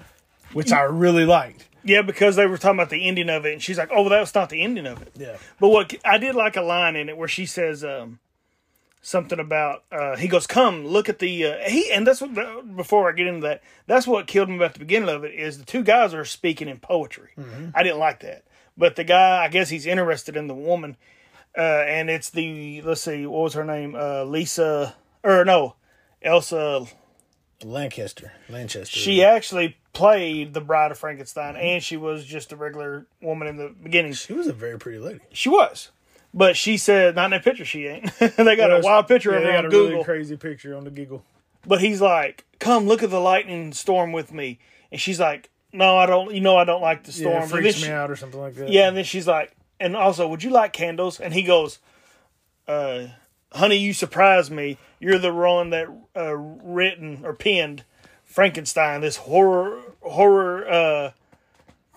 which 0.54 0.72
I 0.72 0.82
really 0.84 1.26
liked. 1.26 1.66
yeah. 1.84 2.02
Because 2.02 2.36
they 2.38 2.46
were 2.48 2.58
talking 2.58 2.80
about 2.80 2.90
the 2.90 3.08
ending 3.08 3.30
of 3.30 3.46
it, 3.46 3.54
and 3.54 3.62
she's 3.62 3.78
like, 3.78 3.90
"Oh, 3.92 4.02
well, 4.02 4.10
that 4.12 4.22
was 4.22 4.34
not 4.34 4.50
the 4.50 4.62
ending 4.64 4.88
of 4.88 5.02
it." 5.02 5.12
Yeah. 5.18 5.38
But 5.60 5.70
what 5.70 5.94
I 6.06 6.18
did 6.18 6.34
like 6.34 6.56
a 6.58 6.62
line 6.62 6.96
in 6.96 7.10
it 7.10 7.18
where 7.18 7.28
she 7.28 7.46
says 7.46 7.84
um, 7.84 8.20
something 9.08 9.40
about 9.40 9.84
uh, 9.90 10.18
he 10.18 10.28
goes, 10.28 10.46
"Come 10.46 10.86
look 10.86 11.08
at 11.08 11.20
the 11.20 11.46
uh, 11.46 11.58
he," 11.70 11.90
and 11.92 12.06
that's 12.06 12.20
what 12.20 12.76
before 12.76 13.10
I 13.10 13.14
get 13.14 13.28
into 13.28 13.48
that, 13.48 13.64
that's 13.86 14.06
what 14.06 14.28
killed 14.28 14.50
me 14.50 14.58
about 14.58 14.74
the 14.74 14.80
beginning 14.80 15.08
of 15.10 15.24
it 15.24 15.34
is 15.34 15.58
the 15.58 15.66
two 15.66 15.82
guys 15.82 16.14
are 16.14 16.26
speaking 16.26 16.68
in 16.68 16.80
poetry. 16.80 17.30
I 17.74 17.84
didn't 17.84 18.00
like 18.00 18.20
that, 18.20 18.44
but 18.78 18.98
the 18.98 19.06
guy, 19.06 19.44
I 19.46 19.48
guess 19.48 19.70
he's 19.70 19.86
interested 19.86 20.36
in 20.36 20.48
the 20.48 20.54
woman, 20.54 20.98
uh, 21.58 21.62
and 21.62 22.10
it's 22.10 22.30
the 22.30 22.82
let's 22.82 23.02
see, 23.02 23.26
what 23.26 23.44
was 23.44 23.54
her 23.54 23.64
name? 23.64 23.96
Uh, 23.96 24.26
Lisa 24.26 24.96
or 25.24 25.46
no, 25.46 25.76
Elsa. 26.22 26.86
Lancaster, 27.64 28.34
Lanchester. 28.50 29.00
She 29.00 29.24
actually 29.24 29.78
played 29.92 30.54
the 30.54 30.62
Bride 30.62 30.92
of 30.92 31.00
Frankenstein, 31.00 31.56
and 31.56 31.82
she 31.82 31.98
was 31.98 32.24
just 32.24 32.52
a 32.52 32.56
regular 32.56 33.08
woman 33.20 33.48
in 33.48 33.58
the 33.58 33.74
beginning. 33.82 34.14
she 34.14 34.34
was 34.34 34.46
a 34.46 34.54
very 34.54 34.78
pretty 34.78 35.00
lady. 35.00 35.22
She 35.34 35.50
was. 35.50 35.90
But 36.38 36.56
she 36.56 36.78
said, 36.78 37.16
not 37.16 37.26
in 37.26 37.32
that 37.32 37.44
picture, 37.44 37.66
she 37.66 37.88
ain't. 37.88 38.14
they 38.20 38.56
got 38.56 38.72
a 38.72 38.80
wild 38.84 39.08
picture 39.08 39.32
Yeah, 39.32 39.38
of 39.38 39.44
they 39.44 39.48
her 39.50 39.54
got 39.56 39.60
on 39.60 39.66
a 39.66 39.70
Google. 39.70 39.90
really 39.92 40.04
crazy 40.04 40.38
picture 40.38 40.76
on 40.78 40.84
the 40.84 40.92
Giggle. 40.92 41.24
but 41.66 41.82
he's 41.82 42.00
like, 42.00 42.46
come 42.60 42.86
look 42.86 43.02
at 43.02 43.10
the 43.10 43.20
lightning 43.20 43.74
storm 43.74 44.12
with 44.12 44.32
me. 44.32 44.60
And 44.92 45.02
she's 45.02 45.20
like, 45.20 45.50
no, 45.74 45.98
I 45.98 46.06
don't, 46.06 46.34
you 46.36 46.40
know, 46.42 46.56
I 46.56 46.64
don't 46.64 46.82
like 46.82 47.04
the 47.06 47.12
storm. 47.12 47.34
Yeah, 47.34 47.40
it 47.40 47.44
And 47.44 47.52
then 47.52 47.62
freaks 47.64 47.78
she- 47.80 47.88
me 47.88 47.92
out 47.92 48.12
or 48.12 48.16
something 48.16 48.40
like 48.40 48.54
that. 48.56 48.70
Yeah, 48.70 48.88
and 48.88 48.96
then 48.96 49.04
she's 49.04 49.28
like, 49.28 49.52
and 49.80 49.96
also, 49.96 50.28
would 50.28 50.44
you 50.44 50.52
like 50.52 50.74
candles? 50.74 51.20
And 51.20 51.34
he 51.34 51.42
goes, 51.42 51.80
uh, 52.68 53.08
honey, 53.52 53.78
you 53.78 53.94
surprised 53.94 54.52
me. 54.52 54.78
You're 55.00 55.18
the 55.20 55.34
one 55.34 55.72
that 55.72 55.88
uh, 56.16 56.36
written 56.36 57.22
or 57.24 57.34
penned 57.34 57.84
Frankenstein, 58.24 59.02
this 59.02 59.18
horror 59.18 59.82
horror 60.02 60.68
uh, 60.70 61.12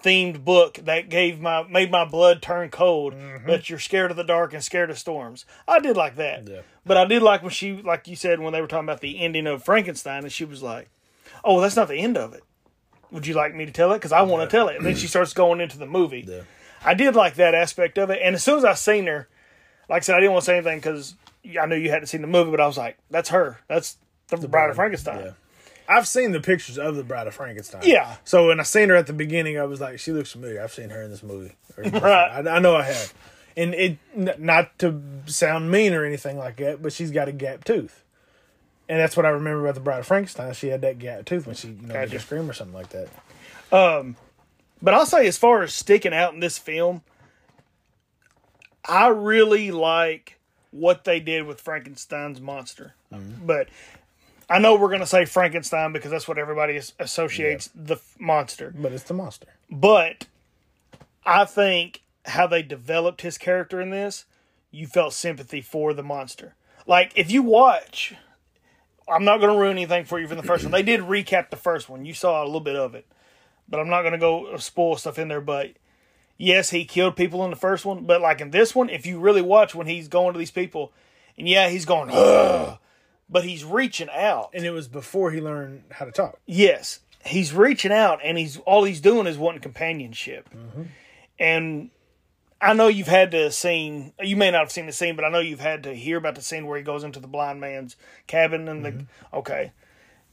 themed 0.02 0.45
book 0.45 0.75
that 0.85 1.09
gave 1.09 1.40
my 1.40 1.62
made 1.64 1.90
my 1.90 2.04
blood 2.04 2.42
turn 2.42 2.71
cold. 2.71 3.14
Mm-hmm. 3.14 3.47
But 3.47 3.69
you're 3.69 3.78
scared 3.78 4.11
of 4.11 4.16
the 4.16 4.25
dark 4.25 4.52
and 4.52 4.62
scared 4.62 4.90
of 4.90 4.99
storms. 4.99 5.45
I 5.69 5.80
did 5.80 5.97
like 5.97 6.16
that. 6.16 6.49
Yeah. 6.49 6.61
But 6.85 6.97
I 6.97 7.04
did 7.04 7.23
like 7.23 7.42
when 7.42 7.50
she, 7.50 7.80
like 7.83 8.09
you 8.09 8.16
said, 8.16 8.40
when 8.40 8.52
they 8.52 8.61
were 8.61 8.66
talking 8.66 8.88
about 8.88 9.00
the 9.00 9.21
ending 9.21 9.47
of 9.47 9.64
Frankenstein, 9.64 10.23
and 10.23 10.33
she 10.33 10.45
was 10.45 10.62
like, 10.62 10.88
"Oh, 11.45 11.54
well, 11.54 11.62
that's 11.62 11.76
not 11.76 11.88
the 11.88 11.99
end 11.99 12.16
of 12.16 12.35
it. 12.35 12.42
Would 13.11 13.26
you 13.26 13.35
like 13.35 13.54
me 13.54 13.66
to 13.66 13.73
tell 13.73 13.92
it? 13.92 13.97
Because 13.97 14.12
I 14.12 14.23
want 14.23 14.49
to 14.49 14.57
tell 14.57 14.69
it." 14.69 14.76
And 14.76 14.87
then 14.87 14.97
she 14.97 15.07
starts 15.09 15.33
going 15.33 15.61
into 15.61 15.78
the 15.78 15.87
movie. 15.87 16.25
Yeah. 16.26 16.42
I 16.83 16.95
did 16.95 17.14
like 17.14 17.35
that 17.35 17.54
aspect 17.54 17.99
of 17.99 18.11
it. 18.11 18.21
And 18.23 18.35
as 18.35 18.42
soon 18.42 18.59
as 18.59 18.64
I 18.64 18.75
seen 18.75 19.07
her, 19.07 19.28
like 19.88 20.02
I 20.02 20.04
said, 20.04 20.16
I 20.16 20.21
didn't 20.21 20.33
want 20.33 20.45
to 20.45 20.47
say 20.47 20.57
anything 20.57 20.78
because 20.78 21.14
I 21.61 21.66
knew 21.66 21.76
you 21.76 21.90
hadn't 21.90 22.07
seen 22.07 22.23
the 22.23 22.26
movie, 22.26 22.50
but 22.50 22.61
I 22.61 22.66
was 22.66 22.78
like, 22.78 22.99
"That's 23.11 23.28
her. 23.30 23.59
That's 23.69 23.99
the, 24.28 24.49
Bride 24.49 24.71
of 24.71 24.76
Frankenstein." 24.76 25.35
I've 25.90 26.06
seen 26.06 26.30
the 26.32 26.40
pictures 26.40 26.78
of 26.78 26.94
the 26.94 27.02
Bride 27.02 27.26
of 27.26 27.35
Frankenstein. 27.35 27.82
Yeah. 27.85 28.16
So 28.25 28.47
when 28.49 28.61
I 28.61 28.62
seen 28.62 28.88
her 28.90 28.94
at 28.97 29.06
the 29.09 29.12
beginning, 29.12 29.59
I 29.59 29.64
was 29.64 29.80
like, 29.80 29.99
she 29.99 30.12
looks 30.12 30.30
familiar. 30.30 30.62
I've 30.62 30.73
seen 30.73 30.90
her 30.90 31.02
in 31.02 31.11
this 31.11 31.23
movie. 31.23 31.56
Or 31.76 31.82
in 31.82 31.90
this 31.92 32.02
Right. 32.02 32.47
I, 32.47 32.56
I 32.56 32.59
know 32.61 32.76
I 32.76 32.85
have. 32.85 33.12
And 33.56 33.75
it, 33.75 33.99
n- 34.14 34.35
not 34.38 34.78
to 34.78 35.02
sound 35.26 35.70
mean 35.70 35.92
or 35.92 36.04
anything 36.04 36.38
like 36.38 36.56
that, 36.59 36.80
but 36.80 36.92
she's 36.92 37.11
got 37.11 37.26
a 37.28 37.32
gap 37.32 37.64
tooth. 37.64 38.04
And 38.88 38.99
that's 39.00 39.16
what 39.16 39.26
I 39.26 39.30
remember 39.30 39.62
about 39.62 39.75
the 39.75 39.80
Bride 39.80 39.99
of 40.00 40.06
Frankenstein. 40.06 40.52
She 40.54 40.68
had 40.68 40.80
that 40.82 40.99
gap 41.00 41.25
tooth 41.25 41.47
when 41.47 41.56
she, 41.56 41.68
you 41.68 41.87
know, 41.88 41.94
Gotcha. 41.94 42.20
scream 42.20 42.49
or 42.49 42.52
something 42.52 42.75
like 42.75 42.90
that. 42.90 43.09
Um, 43.73 44.16
But 44.82 44.94
I'll 44.94 45.06
say, 45.06 45.26
as 45.26 45.37
far 45.37 45.62
as 45.62 45.75
sticking 45.75 46.14
out 46.14 46.35
in 46.35 46.40
this 46.40 46.56
film, 46.59 47.02
I 48.88 49.09
really 49.09 49.70
like 49.70 50.38
what 50.70 51.04
they 51.04 51.20
did 51.20 51.47
with 51.47 51.61
Frankenstein's 51.61 52.40
monster. 52.40 52.94
But 53.44 53.68
I 54.50 54.59
know 54.59 54.75
we're 54.75 54.88
going 54.88 55.00
to 55.00 55.07
say 55.07 55.25
Frankenstein 55.25 55.92
because 55.92 56.11
that's 56.11 56.26
what 56.26 56.37
everybody 56.37 56.76
as- 56.76 56.92
associates 56.99 57.71
the 57.73 57.95
f- 57.95 58.16
monster. 58.19 58.75
But 58.76 58.92
it's 58.92 59.04
the 59.04 59.14
monster. 59.14 59.47
But 59.71 60.26
I 61.25 61.45
think 61.45 62.02
how 62.26 62.49
they 62.49 62.62
developed 62.62 63.23
his 63.23 63.38
character 63.38 63.80
in 63.80 63.90
this, 63.90 64.25
you 64.73 64.88
felt 64.88 65.12
sympathy 65.12 65.61
for 65.61 65.95
the 65.95 66.02
monster. 66.02 66.54
Like 66.85 67.12
if 67.14 67.30
you 67.30 67.42
watch, 67.42 68.14
I'm 69.09 69.25
not 69.25 69.38
going 69.38 69.52
to 69.52 69.59
ruin 69.59 69.76
anything 69.76 70.04
for 70.04 70.19
you 70.19 70.26
from 70.26 70.37
the 70.37 70.42
first 70.42 70.64
one. 70.64 70.73
They 70.73 70.83
did 70.83 71.00
recap 71.00 71.50
the 71.50 71.57
first 71.57 71.88
one. 71.88 72.04
You 72.04 72.14
saw 72.14 72.42
a 72.42 72.47
little 72.47 72.61
bit 72.61 72.76
of 72.76 72.97
it, 72.97 73.07
but 73.69 73.78
I'm 73.78 73.88
not 73.88 74.02
going 74.02 74.12
to 74.12 74.19
go 74.19 74.47
uh, 74.47 74.59
spoil 74.59 74.97
stuff 74.97 75.19
in 75.19 75.28
there. 75.28 75.40
But 75.40 75.71
yes, 76.37 76.71
he 76.71 76.85
killed 76.85 77.14
people 77.14 77.45
in 77.45 77.50
the 77.50 77.57
first 77.57 77.85
one, 77.85 78.04
but 78.04 78.21
like 78.21 78.40
in 78.40 78.50
this 78.50 78.75
one, 78.75 78.90
if 78.90 79.07
you 79.07 79.21
really 79.21 79.42
watch 79.42 79.76
when 79.76 79.87
he's 79.87 80.09
going 80.09 80.33
to 80.33 80.38
these 80.40 80.50
people, 80.50 80.92
and 81.38 81.49
yeah, 81.49 81.69
he's 81.69 81.85
going, 81.85 82.11
Ugh, 82.12 82.78
but 83.30 83.44
he's 83.44 83.64
reaching 83.64 84.08
out. 84.12 84.50
And 84.52 84.64
it 84.64 84.70
was 84.72 84.88
before 84.88 85.30
he 85.30 85.40
learned 85.40 85.84
how 85.92 86.04
to 86.04 86.12
talk. 86.12 86.38
Yes, 86.46 87.00
he's 87.25 87.52
reaching 87.54 87.92
out, 87.92 88.18
and 88.25 88.37
he's 88.37 88.58
all 88.60 88.84
he's 88.84 89.00
doing 89.00 89.26
is 89.26 89.38
wanting 89.38 89.60
companionship. 89.60 90.49
And 91.38 91.90
I 92.60 92.75
know 92.75 92.88
you've 92.88 93.06
had 93.08 93.30
to 93.30 93.50
seen. 93.50 94.12
You 94.20 94.37
may 94.37 94.50
not 94.50 94.58
have 94.60 94.72
seen 94.72 94.87
the 94.87 94.92
scene, 94.92 95.16
but 95.16 95.25
I 95.25 95.30
know 95.30 95.38
you've 95.40 95.60
had 95.60 95.82
to 95.84 95.94
hear 95.94 96.18
about 96.18 96.34
the 96.34 96.42
scene 96.42 96.66
where 96.66 96.76
he 96.76 96.82
goes 96.84 97.04
into 97.04 97.20
the 97.20 97.26
blind 97.28 97.60
man's 97.60 97.96
cabin 98.26 98.68
and 98.68 98.84
the. 98.84 99.06
Okay, 99.32 99.72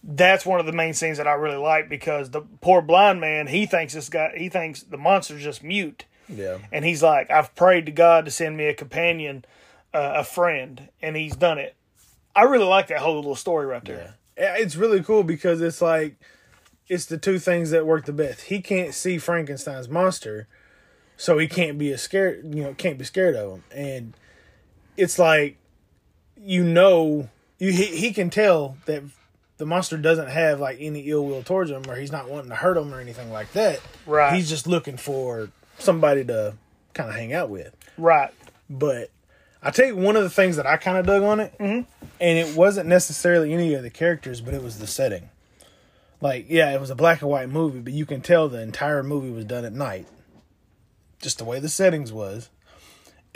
that's 0.04 0.46
one 0.46 0.60
of 0.60 0.66
the 0.66 0.74
main 0.74 0.94
scenes 0.94 1.18
that 1.18 1.28
I 1.28 1.34
really 1.34 1.58
like 1.58 1.88
because 1.90 2.32
the 2.32 2.42
poor 2.62 2.82
blind 2.82 3.22
man 3.22 3.48
he 3.48 3.66
thinks 3.66 3.94
this 3.94 4.10
guy 4.10 4.34
he 4.38 4.50
thinks 4.50 4.84
the 4.84 4.98
monster's 4.98 5.44
just 5.44 5.64
mute, 5.64 6.06
Yeah. 6.28 6.58
and 6.72 6.84
he's 6.84 7.02
like, 7.02 7.32
I've 7.32 7.56
prayed 7.56 7.86
to 7.86 7.92
God 7.92 8.26
to 8.26 8.32
send 8.32 8.58
me 8.58 8.66
a 8.66 8.74
companion, 8.74 9.46
uh, 9.94 10.14
a 10.18 10.24
friend, 10.26 10.90
and 11.02 11.16
he's 11.16 11.36
done 11.36 11.58
it. 11.58 11.76
I 12.38 12.44
really 12.44 12.66
like 12.66 12.88
that 12.88 13.00
whole 13.00 13.16
little 13.16 13.36
story 13.36 13.66
right 13.66 13.84
there. 13.84 14.14
Yeah, 14.38 14.56
It's 14.58 14.76
really 14.76 15.02
cool 15.02 15.24
because 15.24 15.60
it's 15.60 15.82
like 15.82 16.18
it's 16.88 17.06
the 17.06 17.18
two 17.18 17.40
things 17.40 17.72
that 17.72 17.88
work 17.88 18.06
the 18.06 18.14
best. 18.14 18.42
He 18.42 18.62
can't 18.62 18.94
see 18.94 19.18
Frankenstein's 19.18 19.90
monster, 19.90 20.48
so 21.18 21.40
he 21.40 21.48
can't 21.48 21.80
be 21.80 21.92
a 21.92 21.98
scared. 21.98 22.54
You 22.54 22.64
know, 22.64 22.74
can't 22.76 23.00
be 23.00 23.06
scared 23.06 23.36
of 23.36 23.54
him, 23.54 23.64
and 23.76 24.14
it's 24.96 25.18
like, 25.18 25.58
you 26.40 26.64
know, 26.64 27.28
you 27.58 27.72
he, 27.72 27.86
he 27.98 28.14
can 28.14 28.30
tell 28.30 28.78
that 28.86 29.02
the 29.58 29.66
monster 29.66 29.98
doesn't 29.98 30.30
have 30.30 30.60
like 30.60 30.78
any 30.80 31.10
ill 31.10 31.26
will 31.26 31.42
towards 31.42 31.72
him, 31.72 31.90
or 31.90 31.96
he's 31.96 32.12
not 32.12 32.30
wanting 32.30 32.50
to 32.50 32.56
hurt 32.56 32.78
him 32.78 32.94
or 32.94 33.00
anything 33.00 33.32
like 33.32 33.52
that. 33.54 33.82
Right. 34.06 34.36
He's 34.36 34.48
just 34.48 34.68
looking 34.68 34.98
for 34.98 35.50
somebody 35.80 36.24
to 36.26 36.54
kind 36.94 37.10
of 37.10 37.16
hang 37.16 37.34
out 37.34 37.50
with. 37.50 37.76
Right. 37.98 38.32
But 38.70 39.10
I 39.62 39.72
tell 39.72 39.86
you, 39.88 39.96
one 39.96 40.16
of 40.16 40.24
the 40.24 40.30
things 40.30 40.56
that 40.58 40.66
I 40.68 40.78
kind 40.78 40.98
of 40.98 41.06
dug 41.06 41.24
on 41.24 41.40
it, 41.40 41.54
and 41.60 41.86
it 42.20 42.56
wasn't 42.56 42.88
necessarily 42.88 43.54
any 43.54 43.74
of 43.74 43.84
the 43.84 43.90
characters, 43.90 44.40
but 44.42 44.54
it 44.54 44.62
was 44.64 44.80
the 44.80 44.88
setting. 44.88 45.30
Like, 46.22 46.46
yeah, 46.50 46.74
it 46.74 46.80
was 46.80 46.90
a 46.90 46.96
black 46.96 47.22
and 47.22 47.30
white 47.30 47.50
movie, 47.50 47.80
but 47.80 47.94
you 47.94 48.06
can 48.06 48.22
tell 48.22 48.48
the 48.50 48.62
entire 48.62 49.04
movie 49.04 49.30
was 49.32 49.46
done 49.46 49.66
at 49.66 49.74
night, 49.74 50.08
just 51.22 51.38
the 51.40 51.44
way 51.46 51.60
the 51.60 51.70
settings 51.70 52.12
was, 52.14 52.50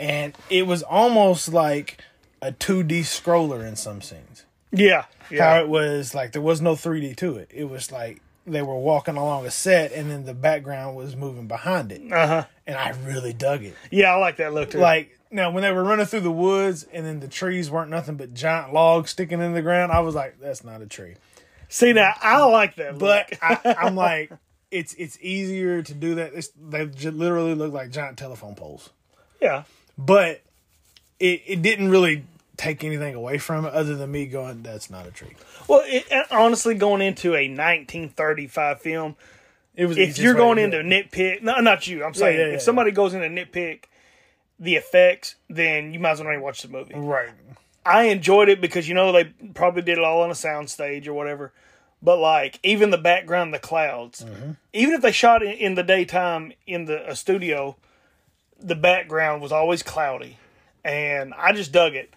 and 0.00 0.36
it 0.50 0.66
was 0.66 0.82
almost 0.82 1.52
like 1.52 2.02
a 2.40 2.52
two 2.52 2.82
D 2.82 3.00
scroller 3.00 3.66
in 3.66 3.76
some 3.76 4.00
scenes. 4.02 4.44
Yeah. 4.72 5.04
yeah. 5.30 5.48
How 5.54 5.60
it 5.60 5.68
was 5.68 6.14
like 6.14 6.32
there 6.32 6.42
was 6.42 6.60
no 6.60 6.74
three 6.74 7.00
D 7.00 7.14
to 7.16 7.36
it. 7.36 7.50
It 7.54 7.64
was 7.64 7.92
like 7.92 8.20
they 8.46 8.62
were 8.62 8.76
walking 8.78 9.16
along 9.16 9.46
a 9.46 9.50
set, 9.50 9.92
and 9.92 10.10
then 10.10 10.24
the 10.24 10.34
background 10.34 10.96
was 10.96 11.14
moving 11.14 11.46
behind 11.46 11.92
it, 11.92 12.12
Uh 12.12 12.26
huh. 12.26 12.44
and 12.66 12.76
I 12.76 12.90
really 13.04 13.32
dug 13.32 13.62
it. 13.62 13.76
Yeah, 13.92 14.12
I 14.12 14.16
like 14.16 14.36
that 14.38 14.52
look 14.54 14.70
too. 14.70 14.78
Like 14.78 15.16
now, 15.32 15.50
when 15.50 15.62
they 15.62 15.72
were 15.72 15.82
running 15.82 16.06
through 16.06 16.20
the 16.20 16.30
woods 16.30 16.86
and 16.92 17.06
then 17.06 17.20
the 17.20 17.28
trees 17.28 17.70
weren't 17.70 17.90
nothing 17.90 18.16
but 18.16 18.34
giant 18.34 18.72
logs 18.72 19.10
sticking 19.10 19.40
in 19.40 19.52
the 19.52 19.62
ground, 19.62 19.90
I 19.90 20.00
was 20.00 20.14
like, 20.14 20.38
"That's 20.40 20.62
not 20.62 20.82
a 20.82 20.86
tree." 20.86 21.14
see 21.72 21.92
now, 21.92 22.12
I 22.20 22.44
like 22.44 22.76
that. 22.76 22.98
But. 22.98 23.32
I, 23.42 23.76
I'm 23.78 23.96
like, 23.96 24.30
it's 24.70 24.94
it's 24.94 25.18
easier 25.20 25.82
to 25.82 25.94
do 25.94 26.16
that. 26.16 26.32
It's, 26.34 26.48
they 26.48 26.86
literally 26.86 27.54
look 27.54 27.72
like 27.72 27.90
giant 27.90 28.18
telephone 28.18 28.54
poles, 28.54 28.90
yeah. 29.40 29.64
but 29.98 30.42
it 31.18 31.42
it 31.46 31.62
didn't 31.62 31.90
really 31.90 32.24
take 32.56 32.84
anything 32.84 33.14
away 33.14 33.38
from 33.38 33.64
it 33.64 33.72
other 33.72 33.96
than 33.96 34.10
me 34.10 34.26
going, 34.26 34.62
"That's 34.62 34.90
not 34.90 35.06
a 35.06 35.10
tree." 35.10 35.34
Well, 35.68 35.82
it, 35.84 36.06
honestly, 36.30 36.74
going 36.74 37.02
into 37.02 37.34
a 37.34 37.48
1935 37.48 38.80
film, 38.80 39.16
It 39.74 39.86
was 39.86 39.98
if 39.98 40.18
you're 40.18 40.34
going 40.34 40.58
into 40.58 40.80
it. 40.80 40.86
nitpick, 40.86 41.42
no, 41.42 41.60
not 41.60 41.86
you. 41.86 42.04
I'm 42.04 42.14
saying 42.14 42.38
yeah, 42.38 42.46
yeah, 42.46 42.54
if 42.54 42.62
somebody 42.62 42.90
goes 42.90 43.14
into 43.14 43.28
nitpick 43.28 43.84
the 44.62 44.76
effects, 44.76 45.34
then 45.50 45.92
you 45.92 45.98
might 46.00 46.12
as 46.12 46.18
well 46.20 46.26
not 46.28 46.32
even 46.34 46.42
watch 46.44 46.62
the 46.62 46.68
movie. 46.68 46.94
right, 46.94 47.30
I 47.84 48.04
enjoyed 48.04 48.48
it 48.48 48.60
because 48.60 48.88
you 48.88 48.94
know 48.94 49.10
they 49.12 49.24
probably 49.54 49.82
did 49.82 49.98
it 49.98 50.04
all 50.04 50.22
on 50.22 50.30
a 50.30 50.34
sound 50.36 50.70
stage 50.70 51.08
or 51.08 51.12
whatever. 51.14 51.52
But 52.00 52.18
like 52.18 52.58
even 52.62 52.90
the 52.90 52.98
background, 52.98 53.52
the 53.52 53.58
clouds, 53.58 54.24
Mm-hmm. 54.24 54.52
even 54.72 54.94
if 54.94 55.02
they 55.02 55.12
shot 55.12 55.42
it 55.42 55.58
in 55.58 55.74
the 55.74 55.82
daytime 55.82 56.52
in 56.66 56.84
the 56.86 57.10
a 57.10 57.14
studio, 57.16 57.76
the 58.60 58.74
background 58.76 59.42
was 59.42 59.50
always 59.52 59.82
cloudy, 59.82 60.38
and 60.84 61.34
I 61.36 61.52
just 61.52 61.72
dug 61.72 61.94
it. 61.94 62.12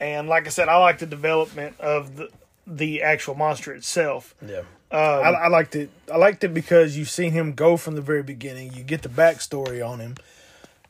And 0.00 0.28
like 0.28 0.46
I 0.46 0.50
said, 0.50 0.68
I 0.68 0.76
like 0.78 0.98
the 0.98 1.06
development 1.06 1.78
of 1.80 2.16
the 2.16 2.28
the 2.66 3.02
actual 3.02 3.34
monster 3.34 3.74
itself. 3.74 4.34
yeah. 4.46 4.62
I, 4.92 4.96
I 4.96 5.48
liked 5.48 5.74
it. 5.74 5.88
I 6.12 6.16
liked 6.18 6.44
it 6.44 6.52
because 6.52 6.96
you've 6.98 7.08
seen 7.10 7.32
him 7.32 7.54
go 7.54 7.76
from 7.78 7.94
the 7.94 8.02
very 8.02 8.22
beginning. 8.22 8.74
You 8.74 8.82
get 8.84 9.02
the 9.02 9.08
backstory 9.08 9.84
on 9.84 10.00
him. 10.00 10.16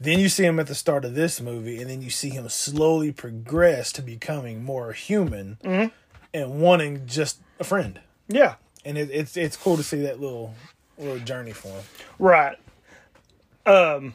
Then 0.03 0.19
you 0.19 0.29
see 0.29 0.45
him 0.45 0.59
at 0.59 0.67
the 0.67 0.75
start 0.75 1.05
of 1.05 1.15
this 1.15 1.41
movie, 1.41 1.81
and 1.81 1.89
then 1.89 2.03
you 2.03 2.11
see 2.11 2.31
him 2.31 2.49
slowly 2.49 3.13
progress 3.13 3.93
to 3.93 4.03
becoming 4.03 4.65
more 4.65 4.93
human 4.93 5.59
and 5.63 6.61
wanting 6.61 7.07
just 7.07 7.39
a 7.61 7.65
friend. 7.65 8.01
Yeah, 8.29 8.55
And 8.85 8.99
it, 8.99 9.11
it's 9.13 9.37
it's 9.37 9.57
cool 9.57 9.77
to 9.77 9.83
see 9.83 10.03
that 10.03 10.21
little 10.21 10.55
little 10.99 11.19
journey 11.19 11.53
for 11.53 11.69
him. 11.69 11.85
Right. 12.19 12.57
Um. 13.67 14.15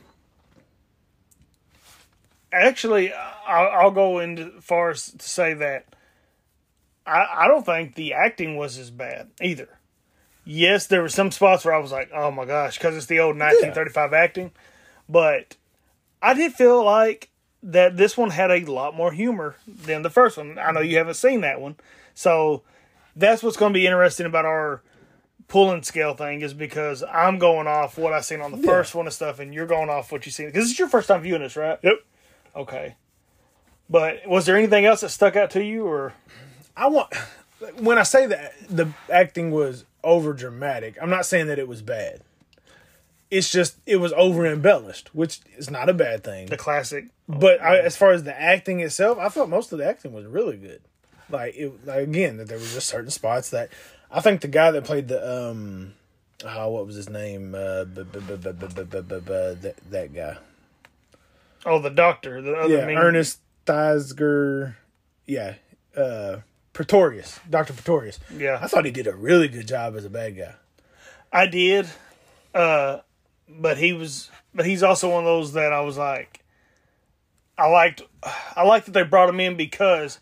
Actually, 2.52 3.14
I'll, 3.14 3.68
I'll 3.82 3.92
go 3.92 4.20
into 4.20 4.60
far 4.62 4.90
as 4.92 5.12
to 5.12 5.30
say 5.30 5.54
that 5.54 5.86
I 7.06 7.28
I 7.44 7.48
don't 7.48 7.66
think 7.66 7.96
the 7.96 8.14
acting 8.14 8.58
was 8.58 8.78
as 8.78 8.90
bad 8.90 9.30
either. 9.42 9.70
Yes, 10.44 10.88
there 10.88 11.02
were 11.02 11.10
some 11.10 11.32
spots 11.32 11.66
where 11.66 11.74
I 11.74 11.80
was 11.80 11.92
like, 11.92 12.10
"Oh 12.14 12.32
my 12.32 12.46
gosh," 12.46 12.78
because 12.78 12.96
it's 12.96 13.06
the 13.06 13.20
old 13.20 13.38
1935 13.38 14.14
acting. 14.14 14.52
But 15.10 15.56
I 16.28 16.34
did 16.34 16.52
feel 16.52 16.84
like 16.84 17.30
that 17.64 17.96
this 17.96 18.18
one 18.18 18.32
had 18.32 18.52
a 18.52 18.60
lot 18.66 18.94
more 18.94 19.14
humor 19.14 19.56
than 19.66 20.02
the 20.02 20.10
first 20.10 20.36
one. 20.36 20.60
I 20.60 20.72
know 20.72 20.82
you 20.82 20.98
haven't 20.98 21.14
seen 21.14 21.40
that 21.40 21.62
one, 21.62 21.78
so 22.14 22.64
that's 23.16 23.42
what's 23.42 23.56
going 23.56 23.72
to 23.72 23.80
be 23.80 23.86
interesting 23.86 24.26
about 24.26 24.44
our 24.44 24.82
pulling 25.48 25.84
scale 25.84 26.16
thing 26.16 26.42
is 26.42 26.54
because 26.54 27.02
I'm 27.02 27.40
going 27.40 27.66
off 27.66 27.98
what 27.98 28.12
I 28.12 28.20
seen 28.20 28.42
on 28.42 28.52
the 28.52 28.58
first 28.68 28.94
one 28.94 29.06
and 29.06 29.14
stuff, 29.14 29.40
and 29.40 29.54
you're 29.54 29.68
going 29.68 29.90
off 29.90 30.12
what 30.12 30.26
you 30.26 30.32
seen 30.34 30.48
because 30.48 30.70
it's 30.70 30.78
your 30.78 30.90
first 30.90 31.08
time 31.08 31.22
viewing 31.22 31.42
this, 31.42 31.56
right? 31.56 31.80
Yep. 31.82 31.96
Okay. 32.58 32.96
But 33.90 34.28
was 34.28 34.46
there 34.46 34.58
anything 34.58 34.86
else 34.86 35.00
that 35.00 35.10
stuck 35.10 35.38
out 35.38 35.52
to 35.52 35.64
you, 35.64 35.86
or 35.86 36.12
I 36.76 36.90
want 36.90 37.14
when 37.80 37.98
I 37.98 38.04
say 38.04 38.26
that 38.28 38.54
the 38.70 38.90
acting 39.10 39.52
was 39.52 39.86
over 40.04 40.34
dramatic, 40.34 40.98
I'm 41.02 41.10
not 41.10 41.26
saying 41.26 41.48
that 41.48 41.58
it 41.58 41.70
was 41.70 41.82
bad. 41.82 42.20
It's 43.30 43.52
just 43.52 43.78
it 43.86 43.98
was 43.98 44.14
over 44.14 44.46
embellished, 44.46 45.14
which 45.14 45.42
is 45.58 45.70
not 45.70 45.90
a 45.90 45.94
bad 45.94 46.24
thing. 46.24 46.48
The 46.48 46.58
classic, 46.58 47.08
but 47.28 47.62
I, 47.62 47.80
as 47.80 47.98
far 47.98 48.12
as 48.12 48.24
the 48.24 48.40
acting 48.40 48.80
itself, 48.80 49.18
I 49.18 49.30
felt 49.30 49.50
most 49.50 49.72
of 49.72 49.80
the 49.80 49.86
acting 49.86 50.14
was 50.14 50.26
really 50.26 50.58
good. 50.58 50.82
Like 51.30 51.56
it, 51.56 51.86
like 51.86 52.04
again, 52.04 52.38
that 52.38 52.48
there 52.48 52.58
was 52.58 52.74
just 52.74 52.88
certain 52.88 53.12
spots 53.12 53.50
that 53.50 53.70
I 54.10 54.22
think 54.22 54.42
the 54.42 54.48
guy 54.48 54.72
that 54.72 54.86
played 54.86 55.10
the 55.10 55.50
um, 55.50 55.94
oh, 56.46 56.70
what 56.70 56.86
was 56.86 56.96
his 56.96 57.10
name? 57.10 57.54
Uh, 57.54 57.84
that 57.84 59.76
that 59.90 60.14
guy. 60.14 60.38
Oh, 61.66 61.80
the 61.80 61.90
doctor, 61.90 62.42
the 62.42 62.54
other 62.54 62.78
yeah, 62.78 62.86
main... 62.86 62.98
Ernest 62.98 63.42
Thesiger, 63.66 64.76
yeah, 65.26 65.56
uh, 65.98 66.38
Pretorius, 66.72 67.40
Doctor 67.50 67.74
Pretorius. 67.74 68.20
Yeah, 68.34 68.60
I 68.62 68.68
thought 68.68 68.86
he 68.86 68.92
did 68.92 69.08
a 69.08 69.16
really 69.16 69.50
good 69.50 69.68
job 69.68 69.98
as 69.98 70.06
a 70.06 70.10
bad 70.10 70.38
guy. 70.38 70.54
I 71.34 71.48
did. 71.48 71.88
Uh, 72.54 73.00
but 73.48 73.78
he 73.78 73.94
was, 73.94 74.30
but 74.54 74.66
he's 74.66 74.84
also 74.84 75.10
one 75.12 75.24
of 75.24 75.26
those 75.26 75.54
that 75.54 75.74
I 75.74 75.82
was 75.82 75.98
like, 75.98 76.44
I 77.58 77.68
liked, 77.68 78.02
I 78.56 78.64
liked 78.64 78.86
that 78.86 78.92
they 78.92 79.04
brought 79.04 79.30
him 79.30 79.40
in 79.40 79.56
because 79.58 80.20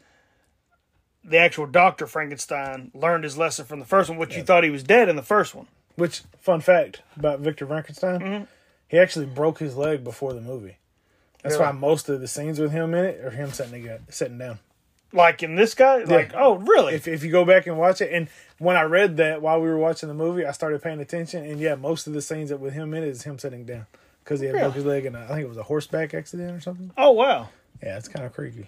the 1.23 1.37
actual 1.37 1.65
Doctor 1.65 2.07
Frankenstein 2.07 2.91
learned 2.93 3.23
his 3.23 3.37
lesson 3.37 3.65
from 3.65 3.79
the 3.79 3.85
first 3.85 4.09
one, 4.09 4.17
which 4.17 4.35
you 4.35 4.43
thought 4.43 4.63
he 4.63 4.69
was 4.69 4.83
dead 4.83 5.09
in 5.09 5.15
the 5.15 5.23
first 5.23 5.55
one. 5.55 5.67
Which 5.95 6.21
fun 6.39 6.61
fact 6.61 7.01
about 7.15 7.39
Victor 7.39 7.65
Frankenstein? 7.65 8.19
Mm-hmm. 8.19 8.43
He 8.87 8.97
actually 8.99 9.25
broke 9.25 9.59
his 9.59 9.75
leg 9.75 10.03
before 10.03 10.33
the 10.33 10.41
movie. 10.41 10.77
That's 11.41 11.55
Really? 11.55 11.65
why 11.67 11.71
most 11.73 12.09
of 12.09 12.21
the 12.21 12.27
scenes 12.27 12.59
with 12.59 12.71
him 12.71 12.93
in 12.93 13.05
it 13.05 13.19
are 13.23 13.31
him 13.31 13.51
sitting 13.51 13.87
sitting 14.09 14.37
down. 14.37 14.59
Like 15.15 15.41
in 15.43 15.55
this 15.55 15.73
guy, 15.73 16.03
like 16.03 16.33
oh 16.35 16.55
really? 16.55 16.93
If 16.93 17.07
if 17.07 17.23
you 17.23 17.31
go 17.31 17.45
back 17.45 17.65
and 17.67 17.77
watch 17.77 18.01
it, 18.01 18.11
and 18.13 18.27
when 18.57 18.75
I 18.75 18.83
read 18.83 19.17
that 19.17 19.41
while 19.41 19.61
we 19.61 19.67
were 19.69 19.77
watching 19.77 20.09
the 20.09 20.15
movie, 20.15 20.45
I 20.45 20.51
started 20.51 20.81
paying 20.83 20.99
attention, 20.99 21.45
and 21.45 21.59
yeah, 21.59 21.75
most 21.75 22.05
of 22.07 22.13
the 22.13 22.21
scenes 22.21 22.49
that 22.49 22.59
with 22.59 22.73
him 22.73 22.93
in 22.93 23.03
it 23.03 23.09
is 23.09 23.23
him 23.23 23.39
sitting 23.39 23.65
down 23.65 23.85
because 24.23 24.39
he 24.41 24.47
had 24.47 24.55
broke 24.55 24.73
his 24.75 24.85
leg, 24.85 25.05
and 25.05 25.15
I 25.15 25.27
think 25.27 25.41
it 25.41 25.49
was 25.49 25.57
a 25.57 25.63
horseback 25.63 26.13
accident 26.13 26.51
or 26.51 26.59
something. 26.59 26.91
oh 26.97 27.11
wow. 27.11 27.49
Yeah, 27.81 27.97
it's 27.97 28.07
kind 28.07 28.25
of 28.25 28.33
creepy. 28.33 28.67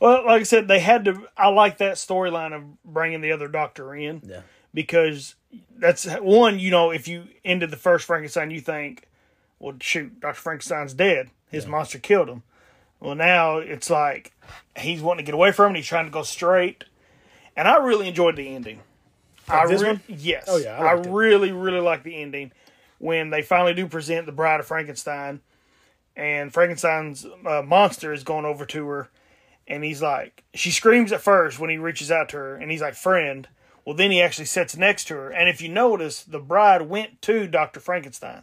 Well, 0.00 0.24
like 0.26 0.40
I 0.40 0.44
said, 0.44 0.68
they 0.68 0.78
had 0.80 1.04
to. 1.06 1.26
I 1.36 1.48
like 1.48 1.78
that 1.78 1.94
storyline 1.96 2.54
of 2.54 2.62
bringing 2.84 3.20
the 3.20 3.32
other 3.32 3.48
doctor 3.48 3.94
in. 3.94 4.22
Yeah. 4.24 4.40
because 4.72 5.34
that's 5.76 6.04
one. 6.06 6.58
You 6.58 6.70
know, 6.70 6.90
if 6.90 7.08
you 7.08 7.24
ended 7.44 7.70
the 7.70 7.76
first 7.76 8.04
Frankenstein, 8.06 8.50
you 8.50 8.60
think, 8.60 9.08
well, 9.58 9.74
shoot, 9.80 10.20
Doctor 10.20 10.40
Frankenstein's 10.40 10.94
dead. 10.94 11.30
His 11.50 11.66
monster 11.66 11.98
killed 11.98 12.28
him. 12.28 12.42
Well, 13.00 13.14
now 13.14 13.58
it's 13.58 13.90
like 13.90 14.32
he's 14.76 15.00
wanting 15.02 15.24
to 15.24 15.30
get 15.30 15.34
away 15.34 15.52
from 15.52 15.66
him. 15.66 15.70
And 15.70 15.76
he's 15.76 15.86
trying 15.86 16.06
to 16.06 16.10
go 16.10 16.22
straight, 16.22 16.84
and 17.56 17.68
I 17.68 17.76
really 17.76 18.08
enjoyed 18.08 18.36
the 18.36 18.48
ending. 18.48 18.80
I 19.48 19.66
this 19.66 19.82
re- 19.82 19.88
one? 19.88 20.00
yes. 20.08 20.44
Oh, 20.48 20.58
yeah, 20.58 20.78
I 20.78 20.88
I, 20.88 20.92
really, 20.92 21.52
really 21.52 21.80
like 21.80 22.02
the 22.02 22.20
ending 22.20 22.52
when 22.98 23.30
they 23.30 23.42
finally 23.42 23.74
do 23.74 23.86
present 23.86 24.26
the 24.26 24.32
Bride 24.32 24.60
of 24.60 24.66
Frankenstein, 24.66 25.40
and 26.16 26.52
Frankenstein's 26.52 27.24
uh, 27.46 27.62
monster 27.62 28.12
is 28.12 28.24
going 28.24 28.44
over 28.44 28.66
to 28.66 28.86
her, 28.88 29.08
and 29.66 29.84
he's 29.84 30.02
like, 30.02 30.44
she 30.54 30.70
screams 30.70 31.12
at 31.12 31.20
first 31.20 31.58
when 31.58 31.70
he 31.70 31.78
reaches 31.78 32.10
out 32.10 32.28
to 32.30 32.36
her, 32.36 32.56
and 32.56 32.70
he's 32.70 32.80
like, 32.82 32.94
friend. 32.94 33.48
Well, 33.84 33.96
then 33.96 34.10
he 34.10 34.20
actually 34.20 34.44
sits 34.44 34.76
next 34.76 35.06
to 35.06 35.14
her, 35.14 35.30
and 35.30 35.48
if 35.48 35.62
you 35.62 35.70
notice, 35.70 36.22
the 36.22 36.40
bride 36.40 36.82
went 36.82 37.22
to 37.22 37.46
Doctor 37.46 37.80
Frankenstein, 37.80 38.42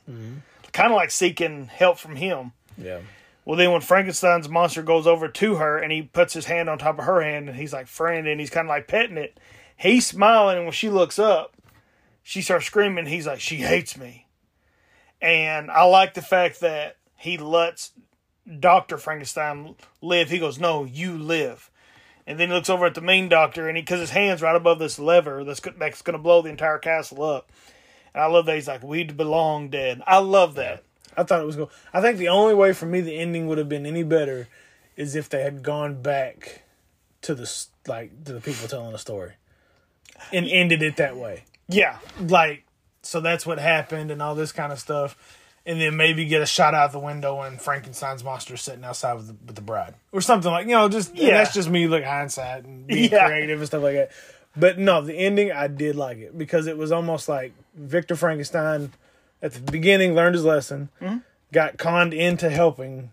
kind 0.74 0.92
of 0.92 0.96
like 0.96 1.12
seeking 1.12 1.66
help 1.68 2.00
from 2.00 2.16
him. 2.16 2.54
Yeah. 2.80 3.02
Well, 3.46 3.58
then 3.58 3.72
when 3.72 3.82
Frankenstein's 3.82 4.50
monster 4.50 4.82
goes 4.82 5.06
over 5.06 5.28
to 5.28 5.56
her 5.56 5.78
and 5.78 5.92
he 5.92 6.02
puts 6.02 6.34
his 6.34 6.46
hand 6.46 6.68
on 6.68 6.80
top 6.80 6.98
of 6.98 7.06
her 7.06 7.22
hand 7.22 7.48
and 7.48 7.58
he's 7.58 7.74
like, 7.74 7.88
friend, 7.88 8.28
and 8.28 8.40
he's 8.40 8.50
kind 8.50 8.66
of 8.66 8.70
like 8.70 8.88
petting 8.88 9.18
it, 9.18 9.40
he's 9.78 10.08
smiling. 10.08 10.58
And 10.58 10.66
when 10.66 10.74
she 10.74 10.90
looks 10.90 11.20
up, 11.20 11.56
she 12.24 12.42
starts 12.42 12.66
screaming. 12.66 13.06
He's 13.06 13.28
like, 13.28 13.40
she 13.40 13.58
hates 13.58 13.98
me. 13.98 14.26
And 15.22 15.70
I 15.70 15.84
like 15.84 16.16
the 16.16 16.24
fact 16.24 16.60
that 16.62 16.98
he 17.16 17.38
lets 17.38 17.92
Dr. 18.60 18.98
Frankenstein 18.98 19.76
live. 20.02 20.30
He 20.30 20.40
goes, 20.40 20.60
no, 20.60 20.84
you 20.84 21.18
live. 21.18 21.70
And 22.28 22.40
then 22.40 22.50
he 22.50 22.56
looks 22.56 22.70
over 22.70 22.86
at 22.86 22.96
the 22.96 23.02
main 23.02 23.30
doctor, 23.30 23.68
and 23.68 23.78
he 23.78 23.84
because 23.84 24.00
his 24.00 24.10
hand's 24.10 24.42
right 24.42 24.56
above 24.56 24.80
this 24.80 24.98
lever 24.98 25.44
that's 25.44 25.60
that's 25.78 26.02
going 26.02 26.18
to 26.18 26.24
blow 26.24 26.42
the 26.42 26.50
entire 26.50 26.80
castle 26.80 27.24
up. 27.24 27.52
And 28.14 28.24
I 28.24 28.26
love 28.26 28.48
that 28.48 28.56
he's 28.56 28.68
like, 28.68 28.82
"We 28.82 29.04
belong 29.04 29.70
dead." 29.70 30.02
I 30.08 30.18
love 30.18 30.56
that. 30.56 30.85
I 31.18 31.24
thought 31.24 31.42
it 31.42 31.46
was 31.46 31.56
cool. 31.56 31.72
I 31.94 32.02
think 32.02 32.18
the 32.18 32.28
only 32.30 32.54
way 32.54 32.74
for 32.74 32.86
me 32.86 33.02
the 33.02 33.18
ending 33.18 33.48
would 33.48 33.58
have 33.58 33.70
been 33.70 33.86
any 33.86 34.04
better 34.04 34.48
is 34.96 35.16
if 35.16 35.30
they 35.30 35.42
had 35.44 35.62
gone 35.64 36.02
back 36.02 36.64
to 37.24 37.34
the 37.36 37.52
like 37.88 38.24
to 38.26 38.34
the 38.34 38.42
people 38.42 38.68
telling 38.68 38.92
the 38.92 38.98
story 39.00 39.34
and 40.32 40.48
ended 40.48 40.82
it 40.82 40.98
that 40.98 41.18
way. 41.18 41.44
Yeah, 41.68 41.98
Like, 42.20 42.64
so 43.02 43.20
that's 43.22 43.46
what 43.46 43.58
happened 43.60 44.12
and 44.12 44.22
all 44.22 44.36
this 44.36 44.52
kind 44.52 44.72
of 44.72 44.80
stuff, 44.80 45.18
and 45.66 45.82
then 45.82 45.98
maybe 45.98 46.26
get 46.26 46.42
a 46.42 46.46
shot 46.46 46.74
out 46.76 46.92
the 46.92 47.00
window 47.00 47.42
and 47.42 47.60
Frankenstein's 47.60 48.24
monster 48.24 48.56
sitting 48.56 48.84
outside 48.84 49.14
with 49.16 49.28
the, 49.28 49.36
with 49.46 49.56
the 49.56 49.62
bride 49.64 49.96
or 50.12 50.22
something 50.22 50.52
like 50.52 50.66
you 50.68 50.74
know 50.74 50.88
just 50.90 51.16
yeah. 51.16 51.38
That's 51.38 51.54
just 51.54 51.70
me 51.70 51.88
like 51.88 52.04
hindsight 52.04 52.66
and 52.66 52.86
being 52.88 53.12
Yeah. 53.12 53.28
creative 53.28 53.60
and 53.60 53.68
stuff 53.68 53.82
like 53.84 53.96
that. 53.96 54.12
But 54.56 54.78
no, 54.80 55.02
the 55.02 55.14
ending 55.14 55.52
I 55.52 55.68
did 55.68 55.96
like 55.96 56.20
it 56.20 56.38
because 56.38 56.68
it 56.68 56.78
was 56.78 56.92
almost 56.92 57.28
like 57.28 57.52
Victor 57.76 58.16
Frankenstein 58.16 58.94
at 59.46 59.54
the 59.54 59.72
beginning 59.72 60.16
learned 60.16 60.36
his 60.36 60.44
lesson, 60.44 60.90
got 61.54 61.78
conned 61.78 62.14
into 62.14 62.50
helping, 62.50 63.12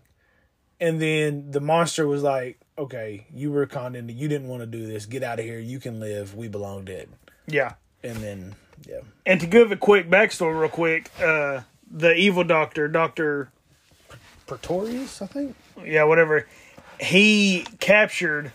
and 0.79 0.99
then 1.01 1.51
the 1.51 1.61
monster 1.61 2.07
was 2.07 2.23
like, 2.23 2.59
"Okay, 2.77 3.27
you 3.33 3.51
were 3.51 3.65
conned 3.67 3.95
into. 3.95 4.13
You 4.13 4.27
didn't 4.27 4.47
want 4.47 4.61
to 4.61 4.65
do 4.67 4.87
this. 4.87 5.05
Get 5.05 5.21
out 5.23 5.39
of 5.39 5.45
here. 5.45 5.59
You 5.59 5.79
can 5.79 5.99
live. 5.99 6.35
We 6.35 6.47
belong 6.47 6.85
dead." 6.85 7.09
yeah. 7.47 7.73
And 8.05 8.17
then, 8.17 8.55
yeah, 8.85 8.99
And 9.25 9.39
to 9.39 9.47
give 9.47 9.71
a 9.71 9.77
quick 9.77 10.09
backstory, 10.09 10.59
real 10.59 10.67
quick, 10.69 11.09
uh, 11.21 11.61
the 11.89 12.13
evil 12.13 12.43
doctor, 12.43 12.89
Doctor, 12.89 13.49
Pretorius, 14.45 15.21
I 15.21 15.27
think. 15.27 15.55
yeah, 15.85 16.03
whatever, 16.03 16.45
he 16.99 17.65
captured 17.79 18.51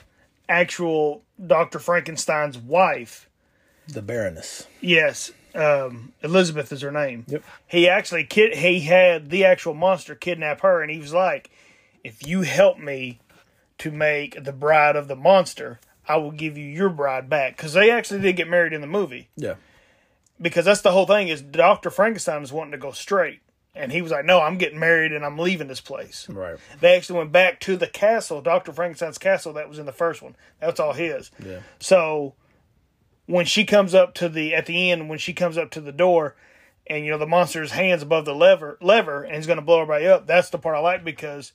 actual 0.47 1.23
Doctor 1.47 1.79
Frankenstein's 1.79 2.59
wife. 2.59 3.31
The 3.87 4.03
Baroness. 4.03 4.67
Yes, 4.83 5.31
um, 5.55 6.13
Elizabeth 6.23 6.73
is 6.73 6.83
her 6.83 6.93
name. 6.93 7.25
Yep. 7.29 7.43
He 7.67 7.89
actually 7.89 8.25
kid 8.25 8.57
he 8.57 8.81
had 8.81 9.31
the 9.31 9.45
actual 9.45 9.75
monster 9.75 10.15
kidnap 10.15 10.61
her, 10.61 10.83
and 10.83 10.91
he 10.91 10.99
was 10.99 11.13
like, 11.13 11.51
"If 12.05 12.27
you 12.27 12.43
help 12.43 12.79
me 12.79 13.21
to 13.79 13.91
make 13.91 14.43
the 14.43 14.53
bride 14.53 14.97
of 14.97 15.09
the 15.09 15.17
monster, 15.17 15.81
I 16.07 16.17
will 16.17 16.31
give 16.31 16.57
you 16.57 16.67
your 16.67 16.89
bride 16.89 17.29
back." 17.29 17.57
Because 17.57 17.73
they 17.73 17.91
actually 17.91 18.21
did 18.21 18.37
get 18.37 18.49
married 18.49 18.73
in 18.73 18.81
the 18.81 18.87
movie. 18.87 19.29
Yeah. 19.37 19.55
Because 20.41 20.65
that's 20.65 20.83
the 20.83 20.93
whole 20.93 21.07
thing 21.07 21.29
is 21.29 21.43
Doctor 21.43 21.91
Frankenstein 21.91 22.43
is 22.43 22.53
wanting 22.53 22.73
to 22.73 22.79
go 22.79 22.93
straight, 22.93 23.41
and 23.75 23.91
he 23.91 24.03
was 24.03 24.13
like, 24.13 24.25
"No, 24.25 24.41
I'm 24.41 24.59
getting 24.59 24.79
married 24.79 25.13
and 25.13 25.25
I'm 25.25 25.39
leaving 25.39 25.67
this 25.67 25.81
place." 25.81 26.29
Right. 26.29 26.57
They 26.81 26.97
actually 26.97 27.19
went 27.19 27.33
back 27.33 27.61
to 27.61 27.77
the 27.77 27.89
castle, 27.89 28.41
Doctor 28.41 28.73
Frankenstein's 28.73 29.19
castle 29.19 29.53
that 29.55 29.69
was 29.69 29.79
in 29.79 29.87
the 29.87 29.93
first 29.93 30.23
one. 30.23 30.37
That's 30.61 30.79
all 30.79 30.93
his. 30.93 31.31
Yeah. 31.45 31.61
So 31.81 32.35
when 33.29 33.45
she 33.45 33.65
comes 33.65 33.95
up 33.95 34.15
to 34.15 34.29
the 34.29 34.55
at 34.55 34.67
the 34.67 34.91
end, 34.91 35.09
when 35.09 35.19
she 35.19 35.33
comes 35.33 35.57
up 35.57 35.71
to 35.73 35.81
the 35.81 35.93
door, 35.93 36.35
and 36.87 37.05
you 37.05 37.11
know 37.13 37.19
the 37.19 37.27
monster's 37.27 37.71
hands 37.71 38.03
above 38.03 38.25
the 38.25 38.35
lever 38.35 38.79
lever, 38.81 39.23
and 39.23 39.37
he's 39.37 39.47
going 39.47 39.59
to 39.59 39.65
blow 39.65 39.83
everybody 39.83 40.09
up. 40.09 40.27
That's 40.27 40.51
the 40.51 40.59
part 40.59 40.75
I 40.75 40.81
like 40.81 41.05
because 41.05 41.53